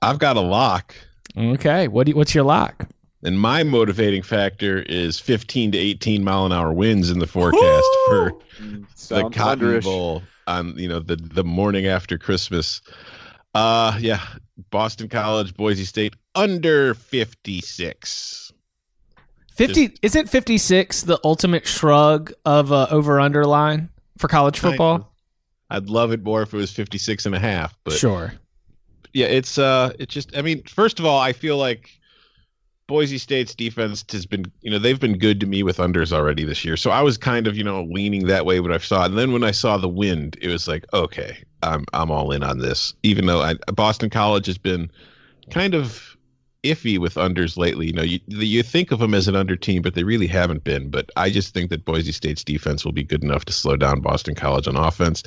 [0.02, 0.94] I've got a lock,
[1.36, 2.88] Okay, what do you, what's your lock?
[3.24, 7.86] and my motivating factor is 15 to 18 mile an hour winds in the forecast
[8.08, 9.84] for the Sounds Cotton underish.
[9.84, 12.82] Bowl on you know the the morning after Christmas.
[13.54, 14.20] Uh yeah,
[14.70, 18.52] Boston College, Boise State under 56.
[19.54, 23.88] Fifty isn't fifty six the ultimate shrug of uh, over under line
[24.18, 25.12] for college football?
[25.70, 28.34] I'd love it more if it was 56 and a half, but sure.
[29.12, 31.90] Yeah, it's uh it just I mean, first of all, I feel like
[32.88, 36.44] Boise State's defense has been, you know, they've been good to me with unders already
[36.44, 36.76] this year.
[36.76, 39.06] So I was kind of, you know, leaning that way when I saw it.
[39.06, 42.42] And then when I saw the wind, it was like, okay, I'm I'm all in
[42.42, 42.94] on this.
[43.02, 44.90] Even though I, Boston College has been
[45.50, 46.11] kind of
[46.62, 47.86] iffy with unders lately.
[47.86, 50.64] You know, you you think of them as an under team, but they really haven't
[50.64, 50.90] been.
[50.90, 54.00] But I just think that Boise State's defense will be good enough to slow down
[54.00, 55.22] Boston College on offense.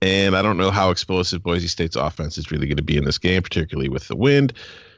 [0.00, 3.04] And I don't know how explosive Boise State's offense is really going to be in
[3.04, 4.52] this game, particularly with the wind.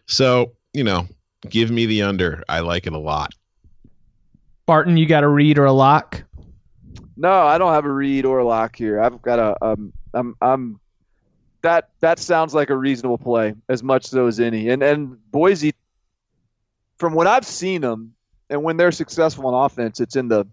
[0.06, 1.08] So, you know,
[1.48, 2.42] give me the under.
[2.48, 3.34] I like it a lot.
[4.66, 6.22] Barton, you got a read or a lock?
[7.16, 9.00] No, I don't have a read or a lock here.
[9.00, 10.80] I've got a um I'm I'm
[11.62, 14.68] that that sounds like a reasonable play as much so as any.
[14.68, 15.74] And and Boise
[16.98, 18.14] from what I've seen them
[18.50, 20.44] and when they're successful on offense, it's in the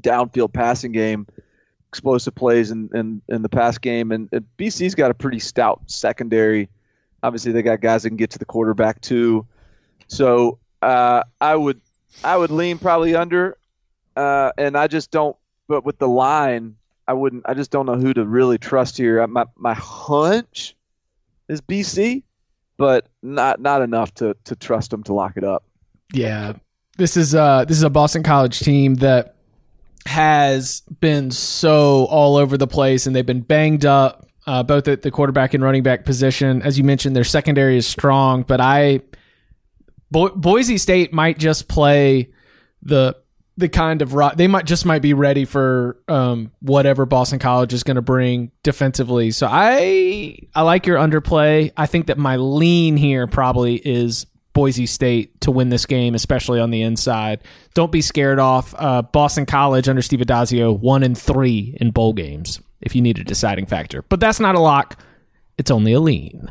[0.00, 1.26] downfield passing game,
[1.88, 5.82] explosive plays in in, in the pass game and, and BC's got a pretty stout
[5.86, 6.68] secondary.
[7.22, 9.46] Obviously they got guys that can get to the quarterback too.
[10.06, 11.80] So uh, I would
[12.22, 13.56] I would lean probably under
[14.16, 15.36] uh, and I just don't
[15.68, 16.76] but with the line,
[17.08, 17.42] I wouldn't.
[17.46, 19.26] I just don't know who to really trust here.
[19.26, 20.76] My my hunch
[21.48, 22.22] is BC,
[22.76, 25.64] but not not enough to to trust them to lock it up.
[26.12, 26.52] Yeah.
[26.98, 29.36] This is uh this is a Boston College team that
[30.06, 35.02] has been so all over the place and they've been banged up uh, both at
[35.02, 36.62] the quarterback and running back position.
[36.62, 39.02] As you mentioned, their secondary is strong, but I
[40.10, 42.30] Bo- Boise State might just play
[42.82, 43.14] the
[43.58, 47.74] the kind of ro- they might just might be ready for um, whatever Boston College
[47.74, 49.32] is going to bring defensively.
[49.32, 51.72] So I I like your underplay.
[51.76, 56.60] I think that my lean here probably is Boise State to win this game, especially
[56.60, 57.42] on the inside.
[57.74, 58.76] Don't be scared off.
[58.78, 62.60] Uh, Boston College under Steve Addazio one and three in bowl games.
[62.80, 65.02] If you need a deciding factor, but that's not a lock.
[65.58, 66.48] It's only a lean.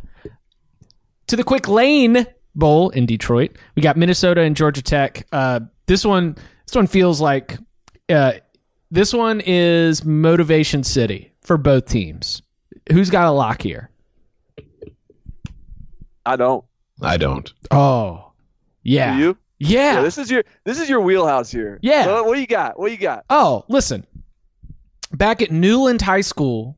[1.28, 5.26] To the quick lane bowl in Detroit, we got Minnesota and Georgia Tech.
[5.32, 6.36] Uh, this one,
[6.67, 7.58] this one feels like
[8.10, 8.34] uh,
[8.91, 12.41] this one is motivation city for both teams.
[12.91, 13.89] Who's got a lock here?
[16.25, 16.63] I don't.
[17.01, 17.51] I don't.
[17.71, 18.32] Oh,
[18.84, 19.38] yeah, Do you?
[19.60, 20.01] yeah.
[20.01, 21.80] This is your this is your wheelhouse here.
[21.82, 22.06] Yeah.
[22.06, 22.80] So what do you got?
[22.80, 23.23] What do you got?
[23.30, 24.06] Oh, listen.
[25.13, 26.77] Back at Newland High School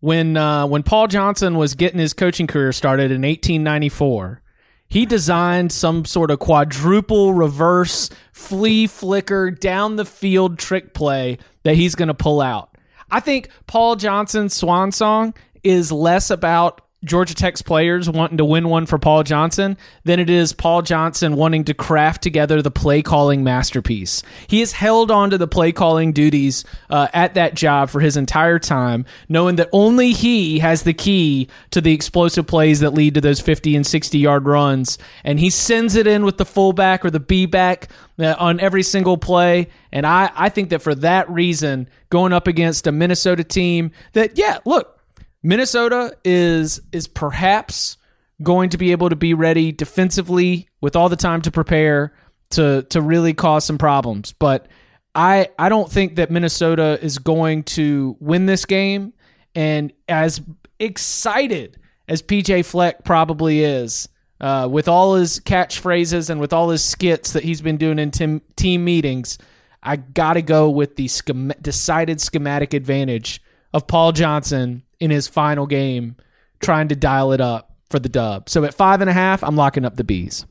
[0.00, 4.42] when uh, when Paul Johnson was getting his coaching career started in 1894,
[4.88, 11.74] he designed some sort of quadruple reverse flea flicker down the field trick play that
[11.74, 12.70] he's going to pull out.
[13.10, 18.68] I think Paul Johnson's swan song is less about Georgia Tech's players wanting to win
[18.68, 23.02] one for Paul Johnson than it is Paul Johnson wanting to craft together the play
[23.02, 24.24] calling masterpiece.
[24.48, 28.16] He has held on to the play calling duties uh, at that job for his
[28.16, 33.14] entire time, knowing that only he has the key to the explosive plays that lead
[33.14, 34.98] to those 50 and 60 yard runs.
[35.22, 38.82] And he sends it in with the fullback or the B back uh, on every
[38.82, 39.68] single play.
[39.92, 44.36] And I, I think that for that reason, going up against a Minnesota team that,
[44.36, 44.97] yeah, look,
[45.42, 47.96] Minnesota is is perhaps
[48.42, 52.12] going to be able to be ready defensively with all the time to prepare
[52.50, 54.32] to to really cause some problems.
[54.32, 54.68] But
[55.14, 59.12] I I don't think that Minnesota is going to win this game.
[59.54, 60.40] And as
[60.78, 64.08] excited as PJ Fleck probably is,
[64.40, 68.10] uh, with all his catchphrases and with all his skits that he's been doing in
[68.10, 69.38] team, team meetings,
[69.82, 73.42] I got to go with the schem- decided schematic advantage
[73.74, 76.16] of Paul Johnson in his final game,
[76.60, 78.48] trying to dial it up for the dub.
[78.48, 80.46] So at five and a half, I'm locking up the bees.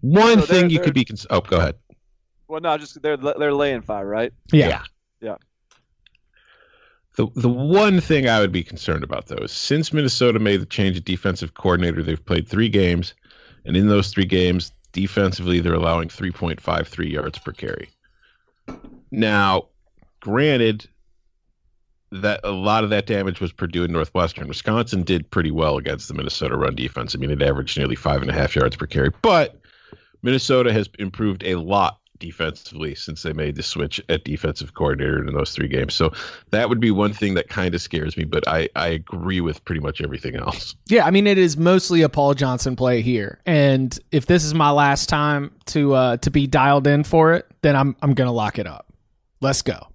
[0.00, 1.04] One So thing they're- you they're- could be.
[1.04, 1.76] Cons- oh, go ahead.
[2.48, 4.32] Well, no, just they're they're laying five, right?
[4.52, 4.82] Yeah.
[5.20, 5.36] Yeah.
[7.16, 10.66] The the one thing I would be concerned about though is since Minnesota made the
[10.66, 13.14] change of defensive coordinator, they've played three games,
[13.64, 17.88] and in those three games, defensively they're allowing 3.53 yards per carry.
[19.10, 19.68] Now,
[20.20, 20.86] granted,
[22.22, 24.48] that a lot of that damage was Purdue and Northwestern.
[24.48, 27.14] Wisconsin did pretty well against the Minnesota run defense.
[27.14, 29.60] I mean, it averaged nearly five and a half yards per carry, but
[30.22, 35.34] Minnesota has improved a lot defensively since they made the switch at defensive coordinator in
[35.34, 35.94] those three games.
[35.94, 36.12] So
[36.50, 39.64] that would be one thing that kind of scares me, but I, I agree with
[39.64, 40.74] pretty much everything else.
[40.86, 44.54] Yeah, I mean it is mostly a Paul Johnson play here, and if this is
[44.54, 48.32] my last time to uh, to be dialed in for it, then I'm I'm gonna
[48.32, 48.86] lock it up.
[49.40, 49.88] Let's go.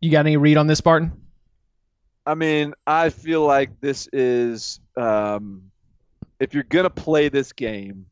[0.00, 1.12] You got any read on this, Barton?
[2.26, 5.70] I mean, I feel like this is um,
[6.38, 8.06] if you're gonna play this game,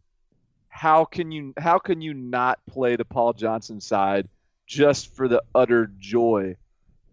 [0.69, 4.29] how can you how can you not play the Paul Johnson side
[4.67, 6.57] just for the utter joy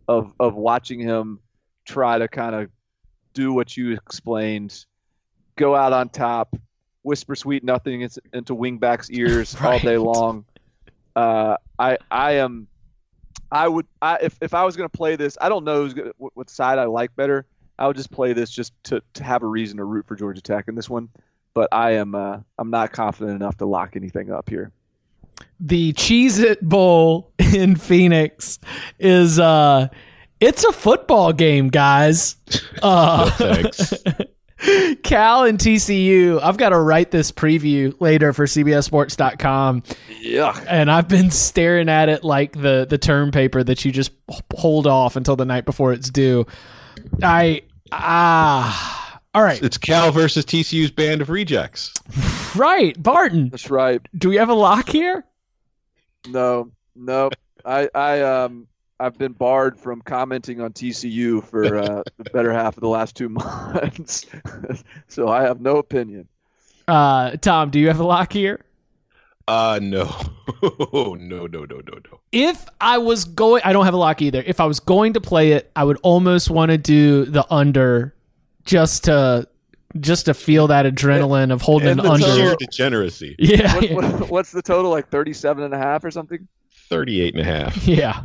[0.08, 1.40] of of watching him
[1.86, 2.70] try to kind of
[3.34, 4.86] do what you explained,
[5.56, 6.56] go out on top,
[7.04, 10.46] whisper sweet nothing into- into wingbacks' ears all day long.
[11.16, 12.68] Uh, I I am
[13.51, 15.93] I would I if, if I was going to play this, I don't know who's
[15.93, 17.45] gonna, what, what side I like better.
[17.77, 20.41] I would just play this just to, to have a reason to root for Georgia
[20.41, 21.10] Tech in this one.
[21.53, 24.71] But I am uh, I'm not confident enough to lock anything up here.
[25.60, 28.60] The Cheez It Bowl in Phoenix
[28.99, 29.89] is uh
[30.39, 32.36] it's a football game, guys.
[32.84, 33.93] Uh, Thanks.
[35.04, 36.39] Cal and TCU.
[36.41, 39.84] I've got to write this preview later for CBSSports.com.
[40.21, 40.63] Yeah.
[40.67, 44.12] and I've been staring at it like the the term paper that you just
[44.56, 46.45] hold off until the night before it's due.
[47.21, 51.93] I ah all right it's Cal versus TCU's band of rejects.
[52.56, 53.49] right Barton.
[53.49, 54.01] That's right.
[54.17, 55.23] Do we have a lock here?
[56.28, 57.30] No, no.
[57.63, 58.67] I I um
[58.99, 63.15] I've been barred from commenting on TCU for uh, the better half of the last
[63.15, 64.25] two months,
[65.08, 66.27] so I have no opinion.
[66.88, 68.62] Uh, Tom, do you have a lock here?
[69.47, 70.05] Uh no.
[70.63, 72.19] no, no, no, no, no.
[72.31, 74.41] If I was going, I don't have a lock either.
[74.43, 78.15] If I was going to play it, I would almost want to do the under,
[78.63, 79.47] just to
[79.99, 82.25] just to feel that adrenaline of holding And an the under.
[82.25, 83.36] sheer degeneracy.
[83.38, 84.89] Yeah, What, what, what's the total?
[84.89, 86.47] Like 37 and a half or something?
[86.89, 87.88] 38 and a half.
[87.88, 88.21] yeah.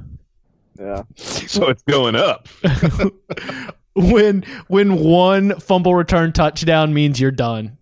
[0.80, 1.02] Yeah.
[1.16, 2.46] So it's going up.
[3.94, 7.76] when when one fumble return touchdown means you're done.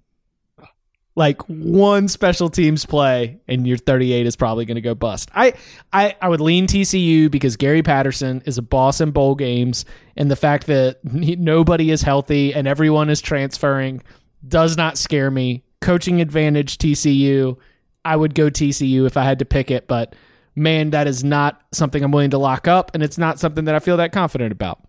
[1.14, 5.30] Like one special teams play and your 38 is probably going to go bust.
[5.34, 5.54] I,
[5.92, 9.84] I I would lean TCU because Gary Patterson is a boss in bowl games
[10.16, 14.02] and the fact that he- nobody is healthy and everyone is transferring
[14.46, 15.62] does not scare me.
[15.80, 17.58] Coaching advantage TCU.
[18.04, 20.14] I would go TCU if I had to pick it, but
[20.58, 23.74] man, that is not something I'm willing to lock up and it's not something that
[23.74, 24.80] I feel that confident about.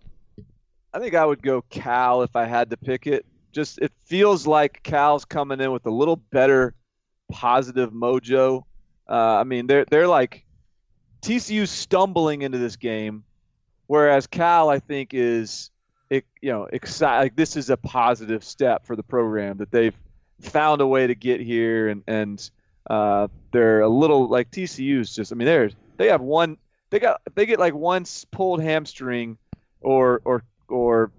[0.92, 3.24] I think I would go Cal if I had to pick it.
[3.52, 6.74] Just it feels like Cal's coming in with a little better
[7.30, 8.64] positive mojo.
[9.08, 10.44] Uh, I mean, they're they're like
[11.22, 13.24] TCU stumbling into this game,
[13.86, 15.70] whereas Cal I think is
[16.10, 17.22] it, you know excited.
[17.22, 19.96] Like this is a positive step for the program that they've
[20.40, 22.50] found a way to get here, and and
[22.88, 25.32] uh, they're a little like TCU's just.
[25.32, 26.56] I mean, they're they have one
[26.90, 29.38] they got they get like one pulled hamstring
[29.80, 31.12] or or or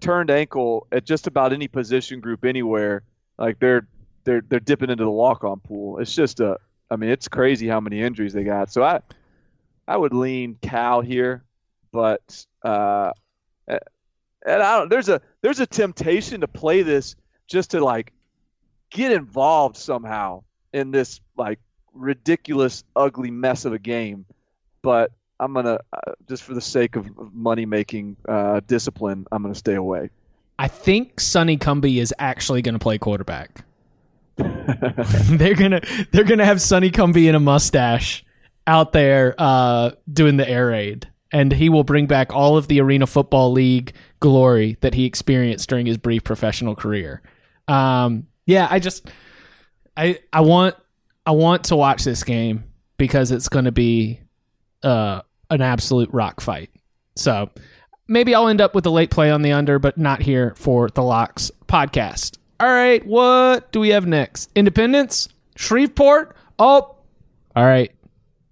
[0.00, 3.02] turned ankle at just about any position group anywhere,
[3.38, 3.86] like they're
[4.24, 5.98] they're they're dipping into the walk on pool.
[5.98, 6.58] It's just a
[6.90, 8.72] I mean, it's crazy how many injuries they got.
[8.72, 9.00] So I
[9.86, 11.44] I would lean Cal here,
[11.92, 13.12] but uh,
[13.68, 13.80] and
[14.62, 14.88] I don't.
[14.88, 18.12] There's a there's a temptation to play this just to like
[18.90, 20.42] get involved somehow
[20.72, 21.58] in this like
[21.94, 24.24] ridiculous, ugly mess of a game.
[24.82, 29.54] But I'm gonna uh, just for the sake of money making uh, discipline, I'm gonna
[29.54, 30.10] stay away.
[30.58, 33.64] I think Sonny Cumbie is actually to play quarterback.
[34.36, 35.80] they're gonna
[36.12, 38.24] they're gonna have Sonny Cumbie in a mustache
[38.66, 42.80] out there uh, doing the air raid, and he will bring back all of the
[42.80, 47.20] Arena Football League glory that he experienced during his brief professional career.
[47.68, 49.10] Um, yeah, I just
[49.96, 50.76] I I want
[51.26, 52.64] I want to watch this game
[52.96, 54.20] because it's going to be
[54.82, 56.70] uh, an absolute rock fight.
[57.16, 57.50] So
[58.08, 60.88] maybe I'll end up with a late play on the under, but not here for
[60.88, 62.38] the Locks podcast.
[62.60, 64.50] All right, what do we have next?
[64.54, 66.36] Independence, Shreveport.
[66.58, 66.96] Oh,
[67.54, 67.92] all right.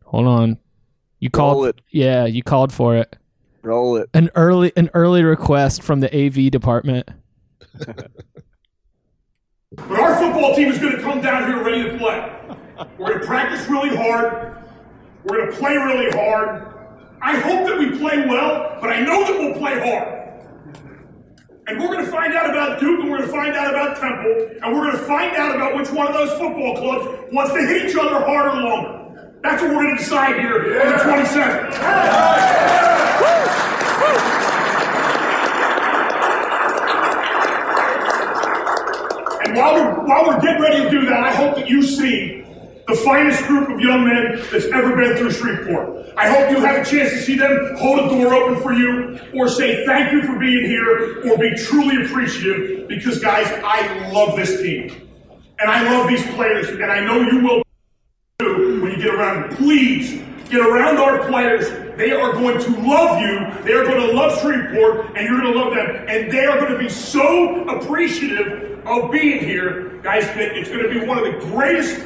[0.05, 0.59] Hold on.
[1.21, 1.81] You called Roll it.
[1.91, 3.17] Yeah, you called for it.
[3.63, 4.09] Roll it.
[4.15, 7.09] An early an early request from the AV department.
[9.77, 12.29] But our football team is going to come down here ready to play.
[12.99, 14.57] We're going to practice really hard.
[15.23, 16.75] We're going to play really hard.
[17.23, 20.43] I hope that we play well, but I know that we'll play hard.
[21.69, 23.97] And we're going to find out about Duke, and we're going to find out about
[24.01, 27.53] Temple, and we're going to find out about which one of those football clubs wants
[27.53, 29.37] to hit each other harder longer.
[29.45, 32.91] That's what we're going to decide here on the 27th.
[39.55, 42.45] While we're, while we're getting ready to do that, I hope that you see
[42.87, 46.13] the finest group of young men that's ever been through Shreveport.
[46.17, 49.21] I hope you have a chance to see them hold a door open for you
[49.35, 54.37] or say thank you for being here or be truly appreciative because, guys, I love
[54.37, 55.09] this team.
[55.61, 57.63] And I love these players, and I know you will
[58.39, 59.57] too when you get around.
[59.57, 61.69] Please get around our players.
[62.01, 63.63] They are going to love you.
[63.63, 66.07] They are going to love Shreveport, and you're going to love them.
[66.09, 70.25] And they are going to be so appreciative of being here, guys.
[70.25, 71.97] that It's going to be one of the greatest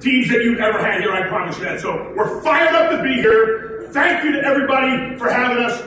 [0.00, 1.12] teams that you've ever had here.
[1.12, 1.80] I promise you that.
[1.80, 3.88] So we're fired up to be here.
[3.90, 5.82] Thank you to everybody for having us.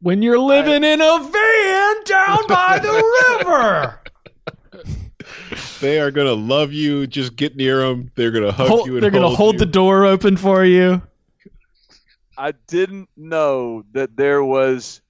[0.00, 4.00] When you're living in a van down by the river.
[5.80, 7.06] They are gonna love you.
[7.06, 8.10] Just get near them.
[8.14, 8.94] They're gonna hug Hold- you.
[8.96, 9.60] And they're going to hold you.
[9.60, 11.00] the door open for you.
[12.40, 15.02] I didn't know that there was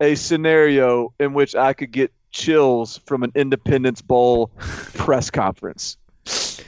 [0.00, 4.52] a scenario in which I could get chills from an Independence Bowl
[4.94, 5.96] press conference.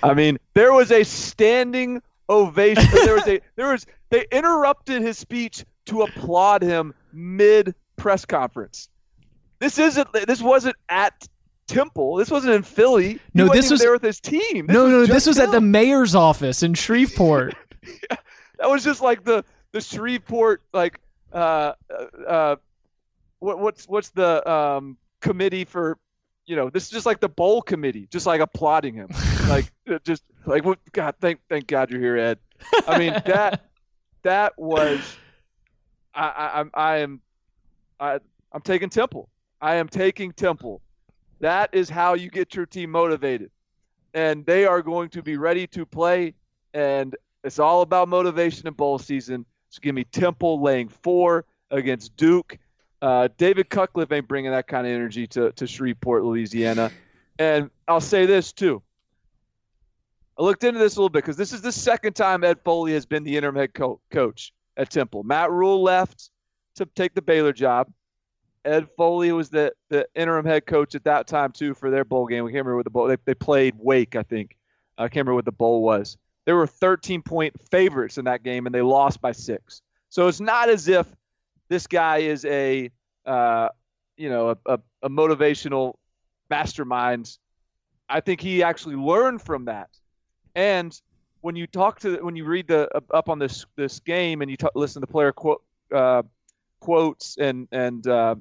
[0.03, 2.89] I mean, there was a standing ovation.
[3.05, 8.89] There was a there was they interrupted his speech to applaud him mid press conference.
[9.61, 11.29] This isn't this wasn't at
[11.69, 12.17] Temple.
[12.17, 13.21] This wasn't in Philly.
[13.33, 14.67] No, this was- there with his team.
[14.67, 17.55] This no, no, this was at the mayor's office in Shreveport.
[18.11, 21.01] that was just like the the Shreveport like
[21.33, 21.73] uh
[22.27, 22.57] uh
[23.39, 25.99] what what's what's the um committee for
[26.47, 29.09] you know this is just like the bowl committee just like applauding him.
[29.49, 32.39] Like uh, just like what God thank thank God you're here Ed.
[32.87, 33.65] I mean that
[34.23, 35.01] that was
[36.15, 37.21] I I I'm I am
[37.99, 38.21] I
[38.53, 39.29] I'm taking Temple.
[39.61, 40.83] I am taking Temple.
[41.41, 43.51] That is how you get your team motivated.
[44.15, 46.35] And they are going to be ready to play
[46.75, 49.47] and it's all about motivation in bowl season.
[49.71, 52.59] So give me Temple laying four against Duke.
[53.01, 56.91] Uh, David Cutcliffe ain't bringing that kind of energy to, to Shreveport, Louisiana.
[57.39, 58.83] And I'll say this too.
[60.39, 62.93] I looked into this a little bit because this is the second time Ed Foley
[62.93, 65.23] has been the interim head co- coach at Temple.
[65.23, 66.31] Matt Rhule left
[66.77, 67.93] to take the Baylor job.
[68.65, 72.27] Ed Foley was the, the interim head coach at that time too for their bowl
[72.27, 72.45] game.
[72.45, 74.57] We can't remember what the bowl they, they played Wake, I think.
[74.99, 76.19] I can't remember what the bowl was.
[76.47, 79.83] They were 13 point favorites in that game and they lost by six.
[80.09, 81.07] So it's not as if
[81.69, 82.91] this guy is a
[83.25, 83.69] uh,
[84.17, 85.95] you know a, a, a motivational
[86.51, 87.39] mastermind.
[88.09, 89.89] I think he actually learned from that.
[90.55, 90.99] And
[91.41, 94.57] when you talk to when you read the up on this this game and you
[94.57, 95.63] talk, listen to player quote
[95.95, 96.23] uh,
[96.81, 98.35] quotes and and uh,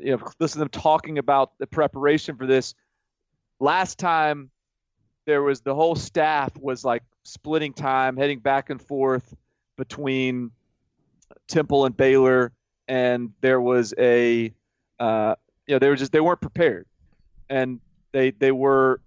[0.00, 2.74] you know listen to them talking about the preparation for this.
[3.60, 4.50] Last time
[5.26, 9.34] there was the whole staff was like splitting time, heading back and forth
[9.76, 10.50] between
[11.48, 12.52] Temple and Baylor,
[12.88, 14.52] and there was a
[15.00, 15.34] uh,
[15.66, 16.86] you know they were just they weren't prepared,
[17.48, 17.80] and
[18.12, 19.00] they they were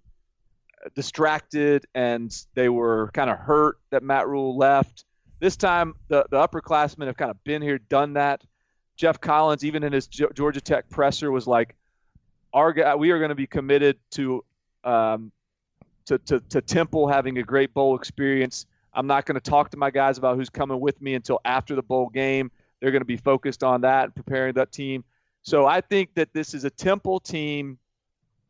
[0.94, 5.04] distracted and they were kind of hurt that Matt Rhule left.
[5.40, 8.42] This time, the, the upperclassmen have kind of been here, done that.
[8.96, 11.76] Geoff Collins, even in his Georgia Tech presser, was like,
[12.52, 14.44] "Our guy, we are going to be committed to,
[14.82, 15.30] um,
[16.08, 18.66] to, to, to Temple having a great bowl experience.
[18.94, 21.74] I'm not going to talk to my guys about who's coming with me until after
[21.74, 22.50] the bowl game.
[22.80, 25.04] They're going to be focused on that and preparing that team.
[25.42, 27.78] So I think that this is a Temple team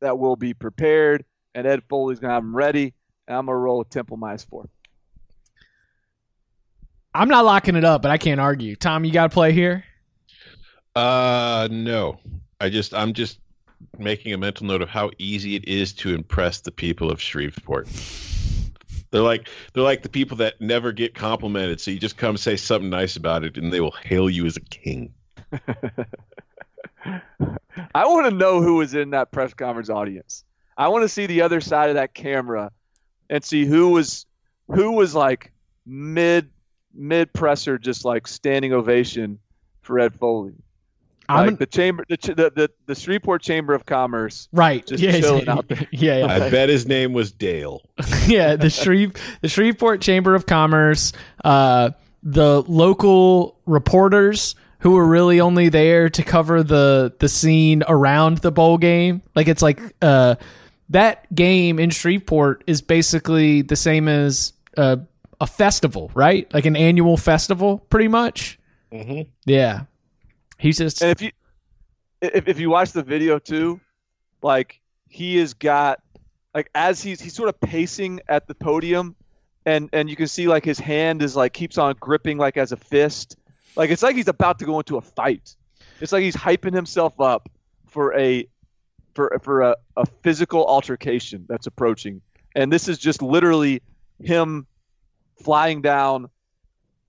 [0.00, 2.94] that will be prepared, and Ed Foley's going to have them ready.
[3.26, 4.68] And I'm going to roll with Temple minus four.
[7.14, 8.76] I'm not locking it up, but I can't argue.
[8.76, 9.84] Tom, you got to play here.
[10.94, 12.18] Uh, no.
[12.60, 13.38] I just I'm just
[13.98, 17.88] making a mental note of how easy it is to impress the people of Shreveport.
[19.10, 22.56] They're like they're like the people that never get complimented, so you just come say
[22.56, 25.14] something nice about it, and they will hail you as a king.
[27.94, 30.44] I want to know who was in that press conference audience.
[30.76, 32.70] I want to see the other side of that camera
[33.30, 34.26] and see who was
[34.68, 35.52] who was like
[35.86, 36.50] mid
[36.94, 39.38] mid presser, just like standing ovation
[39.80, 40.54] for Ed Foley.
[41.28, 44.86] Like I'm the chamber, the, the the the Shreveport Chamber of Commerce, right.
[44.86, 45.86] just yeah, chilling out there.
[45.92, 46.46] yeah, yeah.
[46.46, 47.82] I bet his name was Dale.
[48.26, 49.12] yeah, the Shreve
[49.42, 51.12] the Shreveport Chamber of Commerce,
[51.44, 51.90] uh,
[52.22, 58.50] the local reporters who were really only there to cover the the scene around the
[58.50, 59.20] bowl game.
[59.34, 60.36] Like it's like uh,
[60.88, 64.96] that game in Shreveport is basically the same as uh,
[65.40, 66.52] a festival, right?
[66.54, 68.58] Like an annual festival, pretty much.
[68.92, 69.28] Mm-hmm.
[69.44, 69.82] Yeah,
[70.58, 71.30] he's just And if you
[72.20, 73.80] if, if you watch the video too,
[74.42, 76.00] like he has got
[76.54, 79.16] like as he's he's sort of pacing at the podium
[79.66, 82.72] and and you can see like his hand is like keeps on gripping like as
[82.72, 83.36] a fist.
[83.76, 85.54] Like it's like he's about to go into a fight.
[86.00, 87.48] It's like he's hyping himself up
[87.86, 88.46] for a
[89.14, 92.20] for for a, a physical altercation that's approaching.
[92.54, 93.82] And this is just literally
[94.22, 94.66] him
[95.42, 96.30] flying down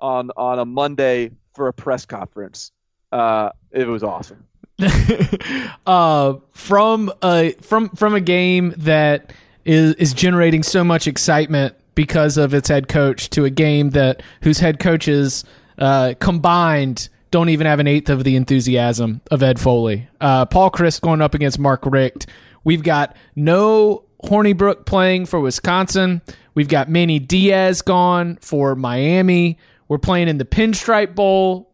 [0.01, 2.71] on on a Monday for a press conference.
[3.11, 4.45] Uh, it was awesome.
[5.85, 9.33] uh, from a from from a game that
[9.65, 14.23] is is generating so much excitement because of its head coach to a game that
[14.41, 15.43] whose head coaches
[15.77, 20.07] uh, combined don't even have an eighth of the enthusiasm of Ed Foley.
[20.19, 22.25] Uh, Paul Chryst going up against Mark Richt.
[22.63, 26.21] We've got no Hornibrook playing for Wisconsin.
[26.55, 29.57] We've got Manny Diaz gone for Miami.
[29.87, 31.68] We're playing in the Pinstripe Bowl.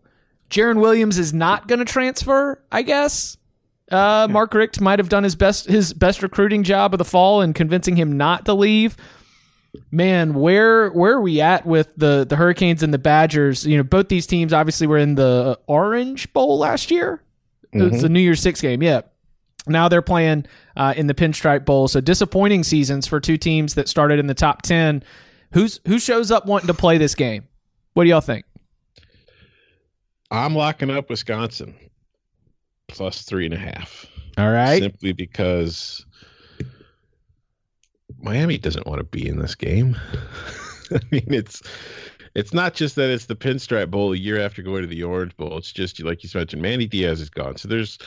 [0.49, 3.37] Jarren Williams is not going to transfer, I guess.
[3.91, 7.41] Uh, Mark Richt might have done his best his best recruiting job of the fall
[7.41, 8.97] and convincing him not to leave.
[9.91, 13.65] Man, where where are we at with the the Hurricanes and the Badgers?
[13.65, 17.21] You know, both these teams obviously were in the Orange Bowl last year.
[17.73, 19.01] It was the New Year's Six game, yeah.
[19.67, 20.45] Now they're playing
[20.77, 21.89] uh, in the Pinstripe Bowl.
[21.89, 25.03] So disappointing seasons for two teams that started in the top ten.
[25.51, 27.47] Who's who shows up wanting to play this game?
[27.93, 28.45] What do y'all think?
[30.32, 31.76] I'm locking up Wisconsin
[32.88, 34.05] plus three and a half.
[34.38, 34.82] All right.
[34.82, 36.05] Simply because
[38.19, 39.95] Miami doesn't want to be in this game.
[40.91, 41.61] I mean, it's
[42.36, 45.36] it's not just that it's the Pinstripe Bowl a year after going to the Orange
[45.38, 45.57] Bowl.
[45.57, 47.57] It's just like you mentioned, Manny Diaz is gone.
[47.57, 47.97] So there's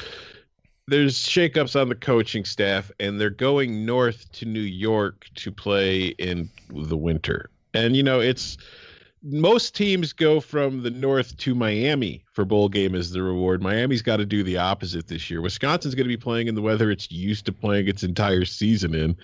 [0.86, 6.08] there's shakeups on the coaching staff, and they're going north to New York to play
[6.18, 7.50] in the winter.
[7.74, 8.58] And you know, it's
[9.22, 13.62] most teams go from the north to Miami for bowl game as the reward.
[13.62, 15.40] Miami's got to do the opposite this year.
[15.40, 18.94] Wisconsin's going to be playing in the weather it's used to playing its entire season
[18.94, 19.16] in.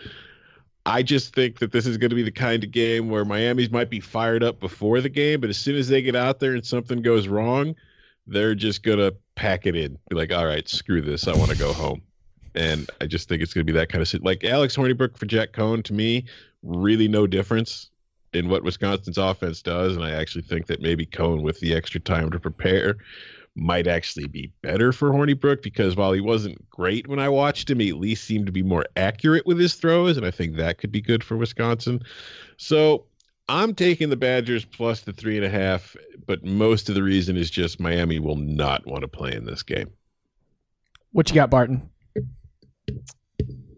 [0.87, 3.71] I just think that this is going to be the kind of game where Miami's
[3.71, 6.55] might be fired up before the game, but as soon as they get out there
[6.55, 7.75] and something goes wrong,
[8.27, 9.99] they're just going to pack it in.
[10.11, 11.27] Be like, all right, screw this.
[11.27, 12.03] I want to go home.
[12.55, 14.23] And I just think it's going to be that kind of.
[14.23, 16.27] Like Alex Hornibrook for Jack Coan, to me,
[16.63, 17.91] really no difference
[18.35, 19.97] in what Wisconsin's offense does.
[19.97, 22.97] And I actually think that maybe Coan, with the extra time to prepare,
[23.57, 27.79] might actually be better for Hornibrook because while he wasn't great when I watched him,
[27.79, 30.17] he at least seemed to be more accurate with his throws.
[30.17, 32.03] And I think that could be good for Wisconsin.
[32.57, 33.07] So
[33.49, 37.37] I'm taking the Badgers plus the three and a half, but most of the reason
[37.37, 39.91] is just Miami will not want to play in this game.
[41.13, 41.89] What you got, Barton?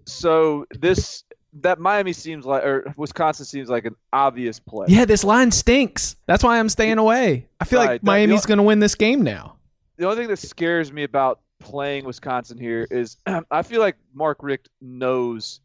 [0.07, 1.25] So this
[1.63, 4.87] that Miami seems like or Wisconsin seems like an obvious play.
[4.89, 6.17] Yeah, this line stinks.
[6.27, 7.49] That's why I'm staying away.
[7.61, 9.57] I feel Right, like Miami's going to win this game now.
[9.97, 13.17] the only thing that scares me about playing Wisconsin here is
[13.51, 15.61] I feel like Mark Richt knows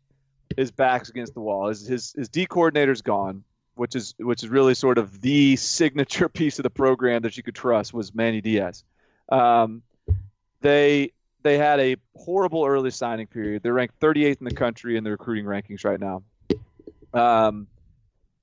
[0.58, 1.68] his back's against the wall.
[1.70, 3.44] His his, his D coordinator's gone,
[3.76, 7.44] which is which is really sort of the signature piece of the program that you
[7.44, 8.84] could trust was Manny Diaz.
[9.30, 9.82] Um,
[10.62, 11.12] they
[11.44, 13.64] they had a horrible early signing period.
[13.64, 16.24] They're ranked 38th in the country in the recruiting rankings right now.
[17.14, 17.68] Um,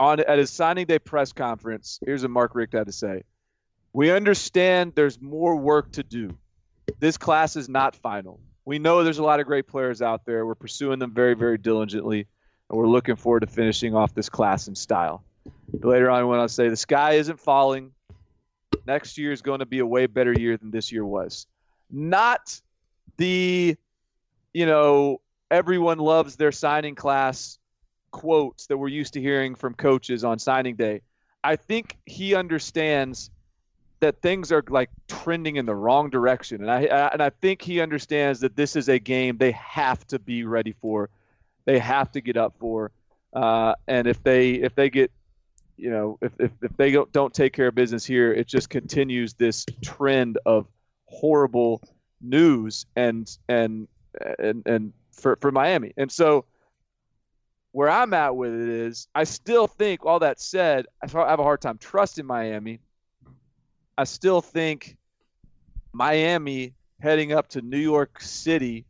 [0.01, 3.25] on at his signing day press conference, here's what Mark Richt had to say:
[3.93, 6.37] "We understand there's more work to do.
[7.01, 8.41] This class is not final.
[8.65, 10.45] We know there's a lot of great players out there.
[10.45, 12.27] We're pursuing them very, very diligently,
[12.69, 15.25] and we're looking forward to finishing off this class in style."
[15.73, 17.93] But later on, when I say the sky isn't falling,
[18.87, 21.47] next year is going to be a way better year than this year was.
[21.91, 22.61] Not
[23.17, 23.77] the,
[24.53, 27.59] you know, everyone loves their signing class
[28.11, 31.03] quotes that we're used to hearing from coaches on signing day.
[31.43, 33.31] I think he understands
[34.01, 37.63] that things are like trending in the wrong direction, and I, I and I think
[37.63, 41.11] he understands that this is a game they have to be ready for,
[41.65, 42.93] they have to get up for,
[43.33, 45.11] uh, and if they if they get
[45.79, 49.35] you know, if, if, if they don't take care of business here, it just continues
[49.35, 50.67] this trend of
[51.07, 51.81] horrible
[52.21, 53.89] news and and
[54.39, 55.93] and and for for Miami.
[55.97, 56.45] And so
[57.73, 61.43] where I'm at with it is, I still think all that said, I have a
[61.43, 62.81] hard time trusting Miami.
[63.97, 64.97] I still think
[65.93, 68.87] Miami heading up to New York City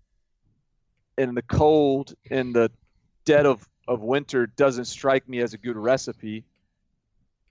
[1.16, 2.70] in the cold in the
[3.24, 6.44] dead of, of winter doesn't strike me as a good recipe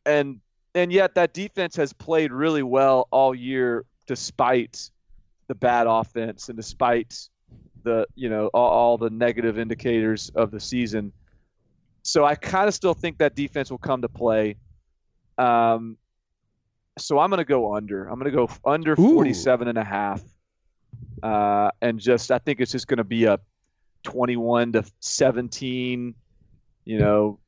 [0.07, 0.39] and
[0.73, 4.89] and yet that defense has played really well all year despite
[5.47, 7.29] the bad offense and despite
[7.83, 11.11] the you know all, all the negative indicators of the season.
[12.03, 14.55] So I kind of still think that defense will come to play.
[15.37, 15.97] Um,
[16.97, 18.07] so I'm going to go under.
[18.07, 19.13] I'm going to go under Ooh.
[19.13, 20.21] 47 and a half.
[21.21, 23.39] Uh, and just I think it's just going to be a
[24.03, 26.15] 21 to 17,
[26.85, 27.39] you know,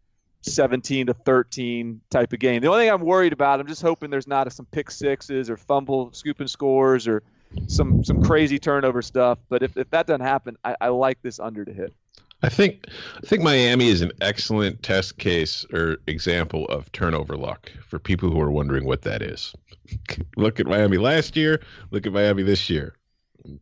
[0.41, 2.61] 17 to 13 type of game.
[2.61, 5.57] The only thing I'm worried about, I'm just hoping there's not some pick sixes or
[5.57, 7.23] fumble scooping scores or
[7.67, 9.39] some some crazy turnover stuff.
[9.49, 11.93] But if, if that doesn't happen, I, I like this under to hit.
[12.41, 12.85] I think
[13.17, 18.29] I think Miami is an excellent test case or example of turnover luck for people
[18.29, 19.53] who are wondering what that is.
[20.37, 22.95] look at Miami last year, look at Miami this year.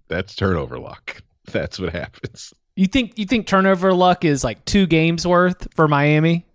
[0.08, 1.22] That's turnover luck.
[1.52, 2.54] That's what happens.
[2.76, 6.46] You think you think turnover luck is like two games worth for Miami?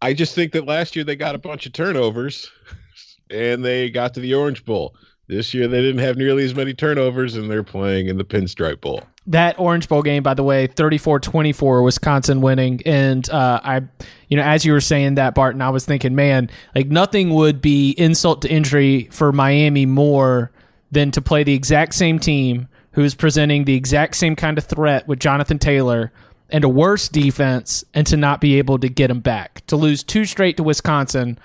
[0.00, 2.48] I just think that last year they got a bunch of turnovers
[3.30, 4.94] and they got to the Orange Bowl.
[5.28, 8.80] This year they didn't have nearly as many turnovers and they're playing in the Pinstripe
[8.80, 9.02] Bowl.
[9.26, 12.80] That Orange Bowl game, by the way, 34-24, Wisconsin winning.
[12.86, 13.82] And uh, I,
[14.28, 17.60] you know, as you were saying that, Barton, I was thinking, man, like nothing would
[17.60, 20.50] be insult to injury for Miami more
[20.90, 24.64] than to play the exact same team who is presenting the exact same kind of
[24.64, 26.10] threat with Jonathan Taylor–
[26.50, 29.64] and a worse defense and to not be able to get them back.
[29.66, 31.38] To lose two straight to Wisconsin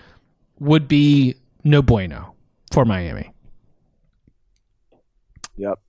[0.60, 2.34] would be no bueno
[2.72, 3.33] for Miami.
[5.58, 5.80] Yep.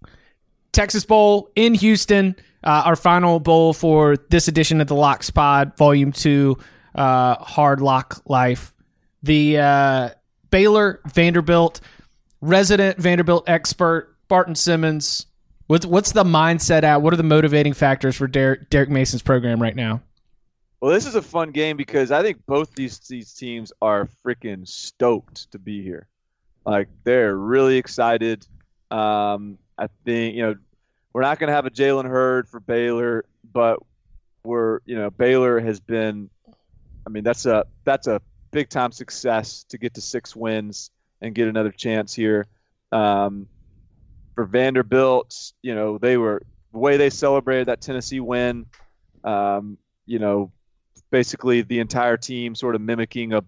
[0.72, 5.76] Texas Bowl in Houston, uh, our final bowl for this edition of the Lock Pod,
[5.76, 6.56] Volume 2,
[6.94, 8.74] uh, Hard Lock Life.
[9.22, 10.10] The uh,
[10.50, 11.80] Baylor Vanderbilt
[12.40, 15.26] resident Vanderbilt expert, Barton Simmons,
[15.66, 17.00] What's what's the mindset at?
[17.00, 20.02] What are the motivating factors for Derek, Derek Mason's program right now?
[20.80, 24.68] Well, this is a fun game because I think both these these teams are freaking
[24.68, 26.06] stoked to be here.
[26.66, 28.46] Like they're really excited.
[28.94, 30.54] Um, I think you know
[31.12, 33.80] we're not going to have a Jalen Hurd for Baylor, but
[34.44, 36.30] we're you know Baylor has been.
[37.06, 38.20] I mean that's a that's a
[38.52, 40.90] big time success to get to six wins
[41.20, 42.46] and get another chance here.
[42.92, 43.48] Um,
[44.36, 46.42] for Vanderbilt, you know, they were
[46.72, 48.66] the way they celebrated that Tennessee win.
[49.24, 49.76] Um,
[50.06, 50.52] you know,
[51.10, 53.42] basically the entire team sort of mimicking a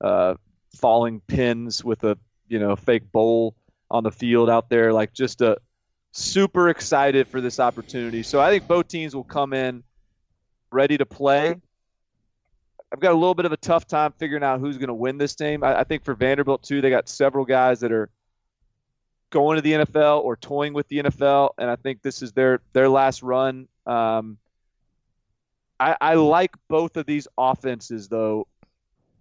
[0.00, 0.34] uh,
[0.76, 2.16] falling pins with a
[2.46, 3.56] you know fake bowl
[3.90, 5.56] on the field out there, like just a
[6.12, 8.22] super excited for this opportunity.
[8.22, 9.82] So I think both teams will come in
[10.70, 11.56] ready to play.
[12.92, 15.18] I've got a little bit of a tough time figuring out who's going to win
[15.18, 15.64] this game.
[15.64, 18.08] I, I think for Vanderbilt too, they got several guys that are
[19.30, 22.60] going to the NFL or toying with the NFL, and I think this is their
[22.72, 23.66] their last run.
[23.84, 24.38] Um,
[25.80, 28.46] I, I like both of these offenses though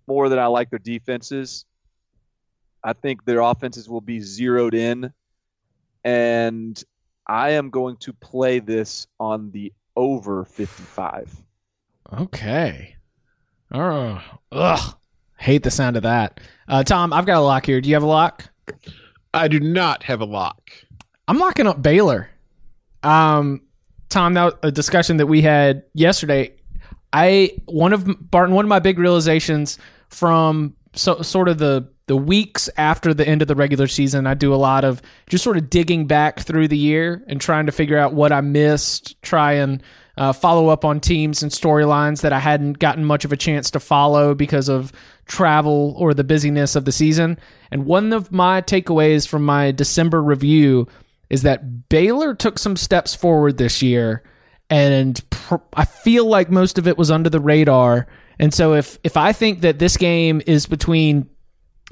[0.05, 1.65] more than I like their defenses.
[2.83, 5.11] I think their offenses will be zeroed in,
[6.03, 6.83] and
[7.27, 11.43] I am going to play this on the over 55.
[12.19, 12.95] Okay.
[13.71, 14.21] Oh,
[14.51, 14.97] ugh.
[15.37, 16.39] Hate the sound of that.
[16.67, 17.81] Uh, Tom, I've got a lock here.
[17.81, 18.49] Do you have a lock?
[19.33, 20.71] I do not have a lock.
[21.27, 22.29] I'm locking up Baylor.
[23.01, 23.61] Um,
[24.09, 26.53] Tom, that was a discussion that we had yesterday.
[27.11, 29.77] I one of Barton, one of my big realizations
[30.09, 34.33] from so, sort of the the weeks after the end of the regular season, I
[34.33, 37.71] do a lot of just sort of digging back through the year and trying to
[37.71, 39.81] figure out what I missed, try and
[40.17, 43.71] uh, follow up on teams and storylines that I hadn't gotten much of a chance
[43.71, 44.91] to follow because of
[45.25, 47.39] travel or the busyness of the season.
[47.71, 50.87] And one of my takeaways from my December review
[51.29, 54.23] is that Baylor took some steps forward this year,
[54.69, 58.07] and pr- I feel like most of it was under the radar.
[58.37, 61.29] And so if if I think that this game is between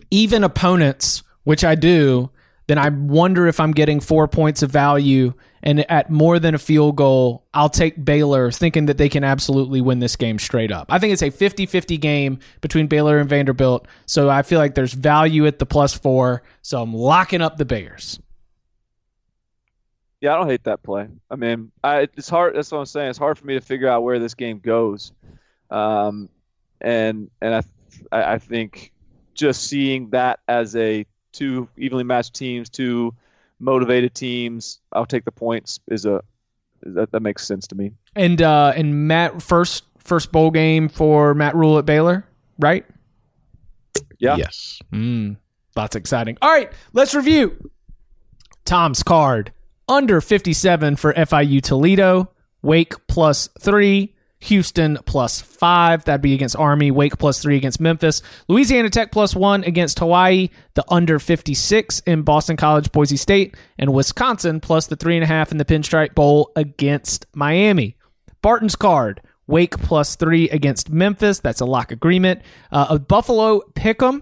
[0.09, 2.29] even opponents, which I do,
[2.67, 5.33] then I wonder if I'm getting four points of value.
[5.63, 9.81] And at more than a field goal, I'll take Baylor thinking that they can absolutely
[9.81, 10.87] win this game straight up.
[10.89, 13.87] I think it's a 50 50 game between Baylor and Vanderbilt.
[14.05, 16.41] So I feel like there's value at the plus four.
[16.61, 18.19] So I'm locking up the Bears.
[20.21, 21.07] Yeah, I don't hate that play.
[21.31, 22.55] I mean, I, it's hard.
[22.55, 23.09] That's what I'm saying.
[23.09, 25.13] It's hard for me to figure out where this game goes,
[25.71, 26.29] um,
[26.79, 27.63] and and I
[28.11, 28.90] I think
[29.41, 33.13] just seeing that as a two evenly matched teams, two
[33.59, 35.79] motivated teams, I'll take the points.
[35.87, 36.23] Is a
[36.83, 37.91] that, that makes sense to me.
[38.15, 42.25] And uh, and Matt first first bowl game for Matt Rhule at Baylor,
[42.59, 42.85] right?
[44.19, 44.35] Yeah.
[44.35, 44.79] Yes.
[44.93, 45.37] Mm,
[45.75, 46.37] that's exciting.
[46.41, 47.71] All right, let's review
[48.63, 49.51] Tom's card
[49.89, 52.29] under 57 for FIU Toledo,
[52.61, 56.03] Wake plus three, Houston plus five.
[56.05, 56.91] That'd be against Army.
[56.91, 58.21] Wake plus three against Memphis.
[58.47, 60.49] Louisiana Tech plus one against Hawaii.
[60.73, 63.55] The under 56 in Boston College, Boise State.
[63.77, 67.95] And Wisconsin plus the three and a half in the Pinstripe Bowl against Miami.
[68.41, 69.21] Barton's card.
[69.47, 71.39] Wake plus three against Memphis.
[71.39, 72.41] That's a lock agreement.
[72.71, 74.21] Uh, a Buffalo Pick'em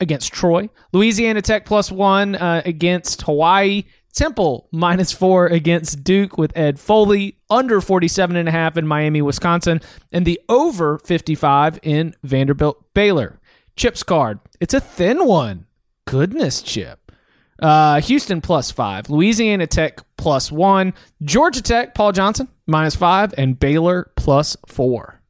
[0.00, 0.70] against Troy.
[0.92, 3.84] Louisiana Tech plus one uh, against Hawaii.
[4.14, 9.20] Temple minus four against Duke with Ed Foley, under 47 and a half in Miami,
[9.20, 9.80] Wisconsin,
[10.12, 13.40] and the over 55 in Vanderbilt Baylor.
[13.76, 14.38] Chips card.
[14.60, 15.66] It's a thin one.
[16.06, 17.12] Goodness, Chip.
[17.60, 20.92] Uh, Houston plus five, Louisiana Tech plus one,
[21.22, 25.20] Georgia Tech, Paul Johnson minus five, and Baylor plus four.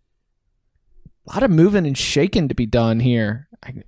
[1.27, 3.49] A lot of moving and shaking to be done here.
[3.63, 3.83] I,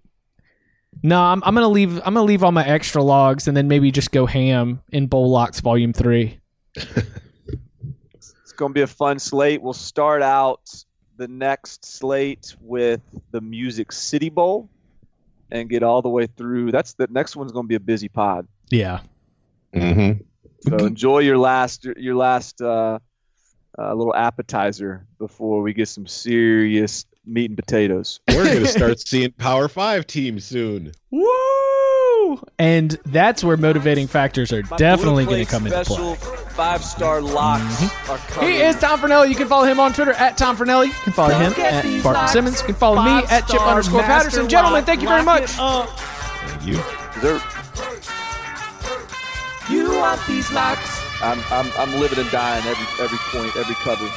[1.06, 1.98] no, I'm, I'm gonna leave.
[1.98, 5.30] I'm gonna leave all my extra logs and then maybe just go ham in Bowl
[5.30, 6.40] Locks Volume Three.
[8.14, 9.60] It's going to be a fun slate.
[9.60, 10.62] We'll start out
[11.18, 14.70] the next slate with the Music City Bowl
[15.50, 16.72] and get all the way through.
[16.72, 18.48] That's the next one's going to be a busy pod.
[18.70, 19.00] Yeah,
[19.76, 20.22] Mm-hmm.
[20.68, 22.98] So enjoy your last your last uh,
[23.78, 28.20] uh, little appetizer before we get some serious meat and potatoes.
[28.28, 30.92] We're going to start seeing Power Five teams soon.
[31.10, 31.26] woo!
[32.58, 36.36] And that's where motivating factors are My definitely going to come into special play.
[36.50, 38.10] Five star locks mm-hmm.
[38.10, 38.50] are coming.
[38.50, 39.28] He is Tom Fornelli.
[39.28, 40.86] You can follow him on Twitter at Tom Fornelli.
[40.86, 42.60] You can follow him at Barton Simmons.
[42.60, 44.48] You can follow me at Chip underscore Patterson.
[44.48, 45.50] Gentlemen, thank you very much.
[45.50, 46.82] Thank you.
[47.20, 47.40] There-
[49.70, 51.02] You want these locks?
[51.22, 54.08] I'm, I'm, I'm living and dying every every point, every cover.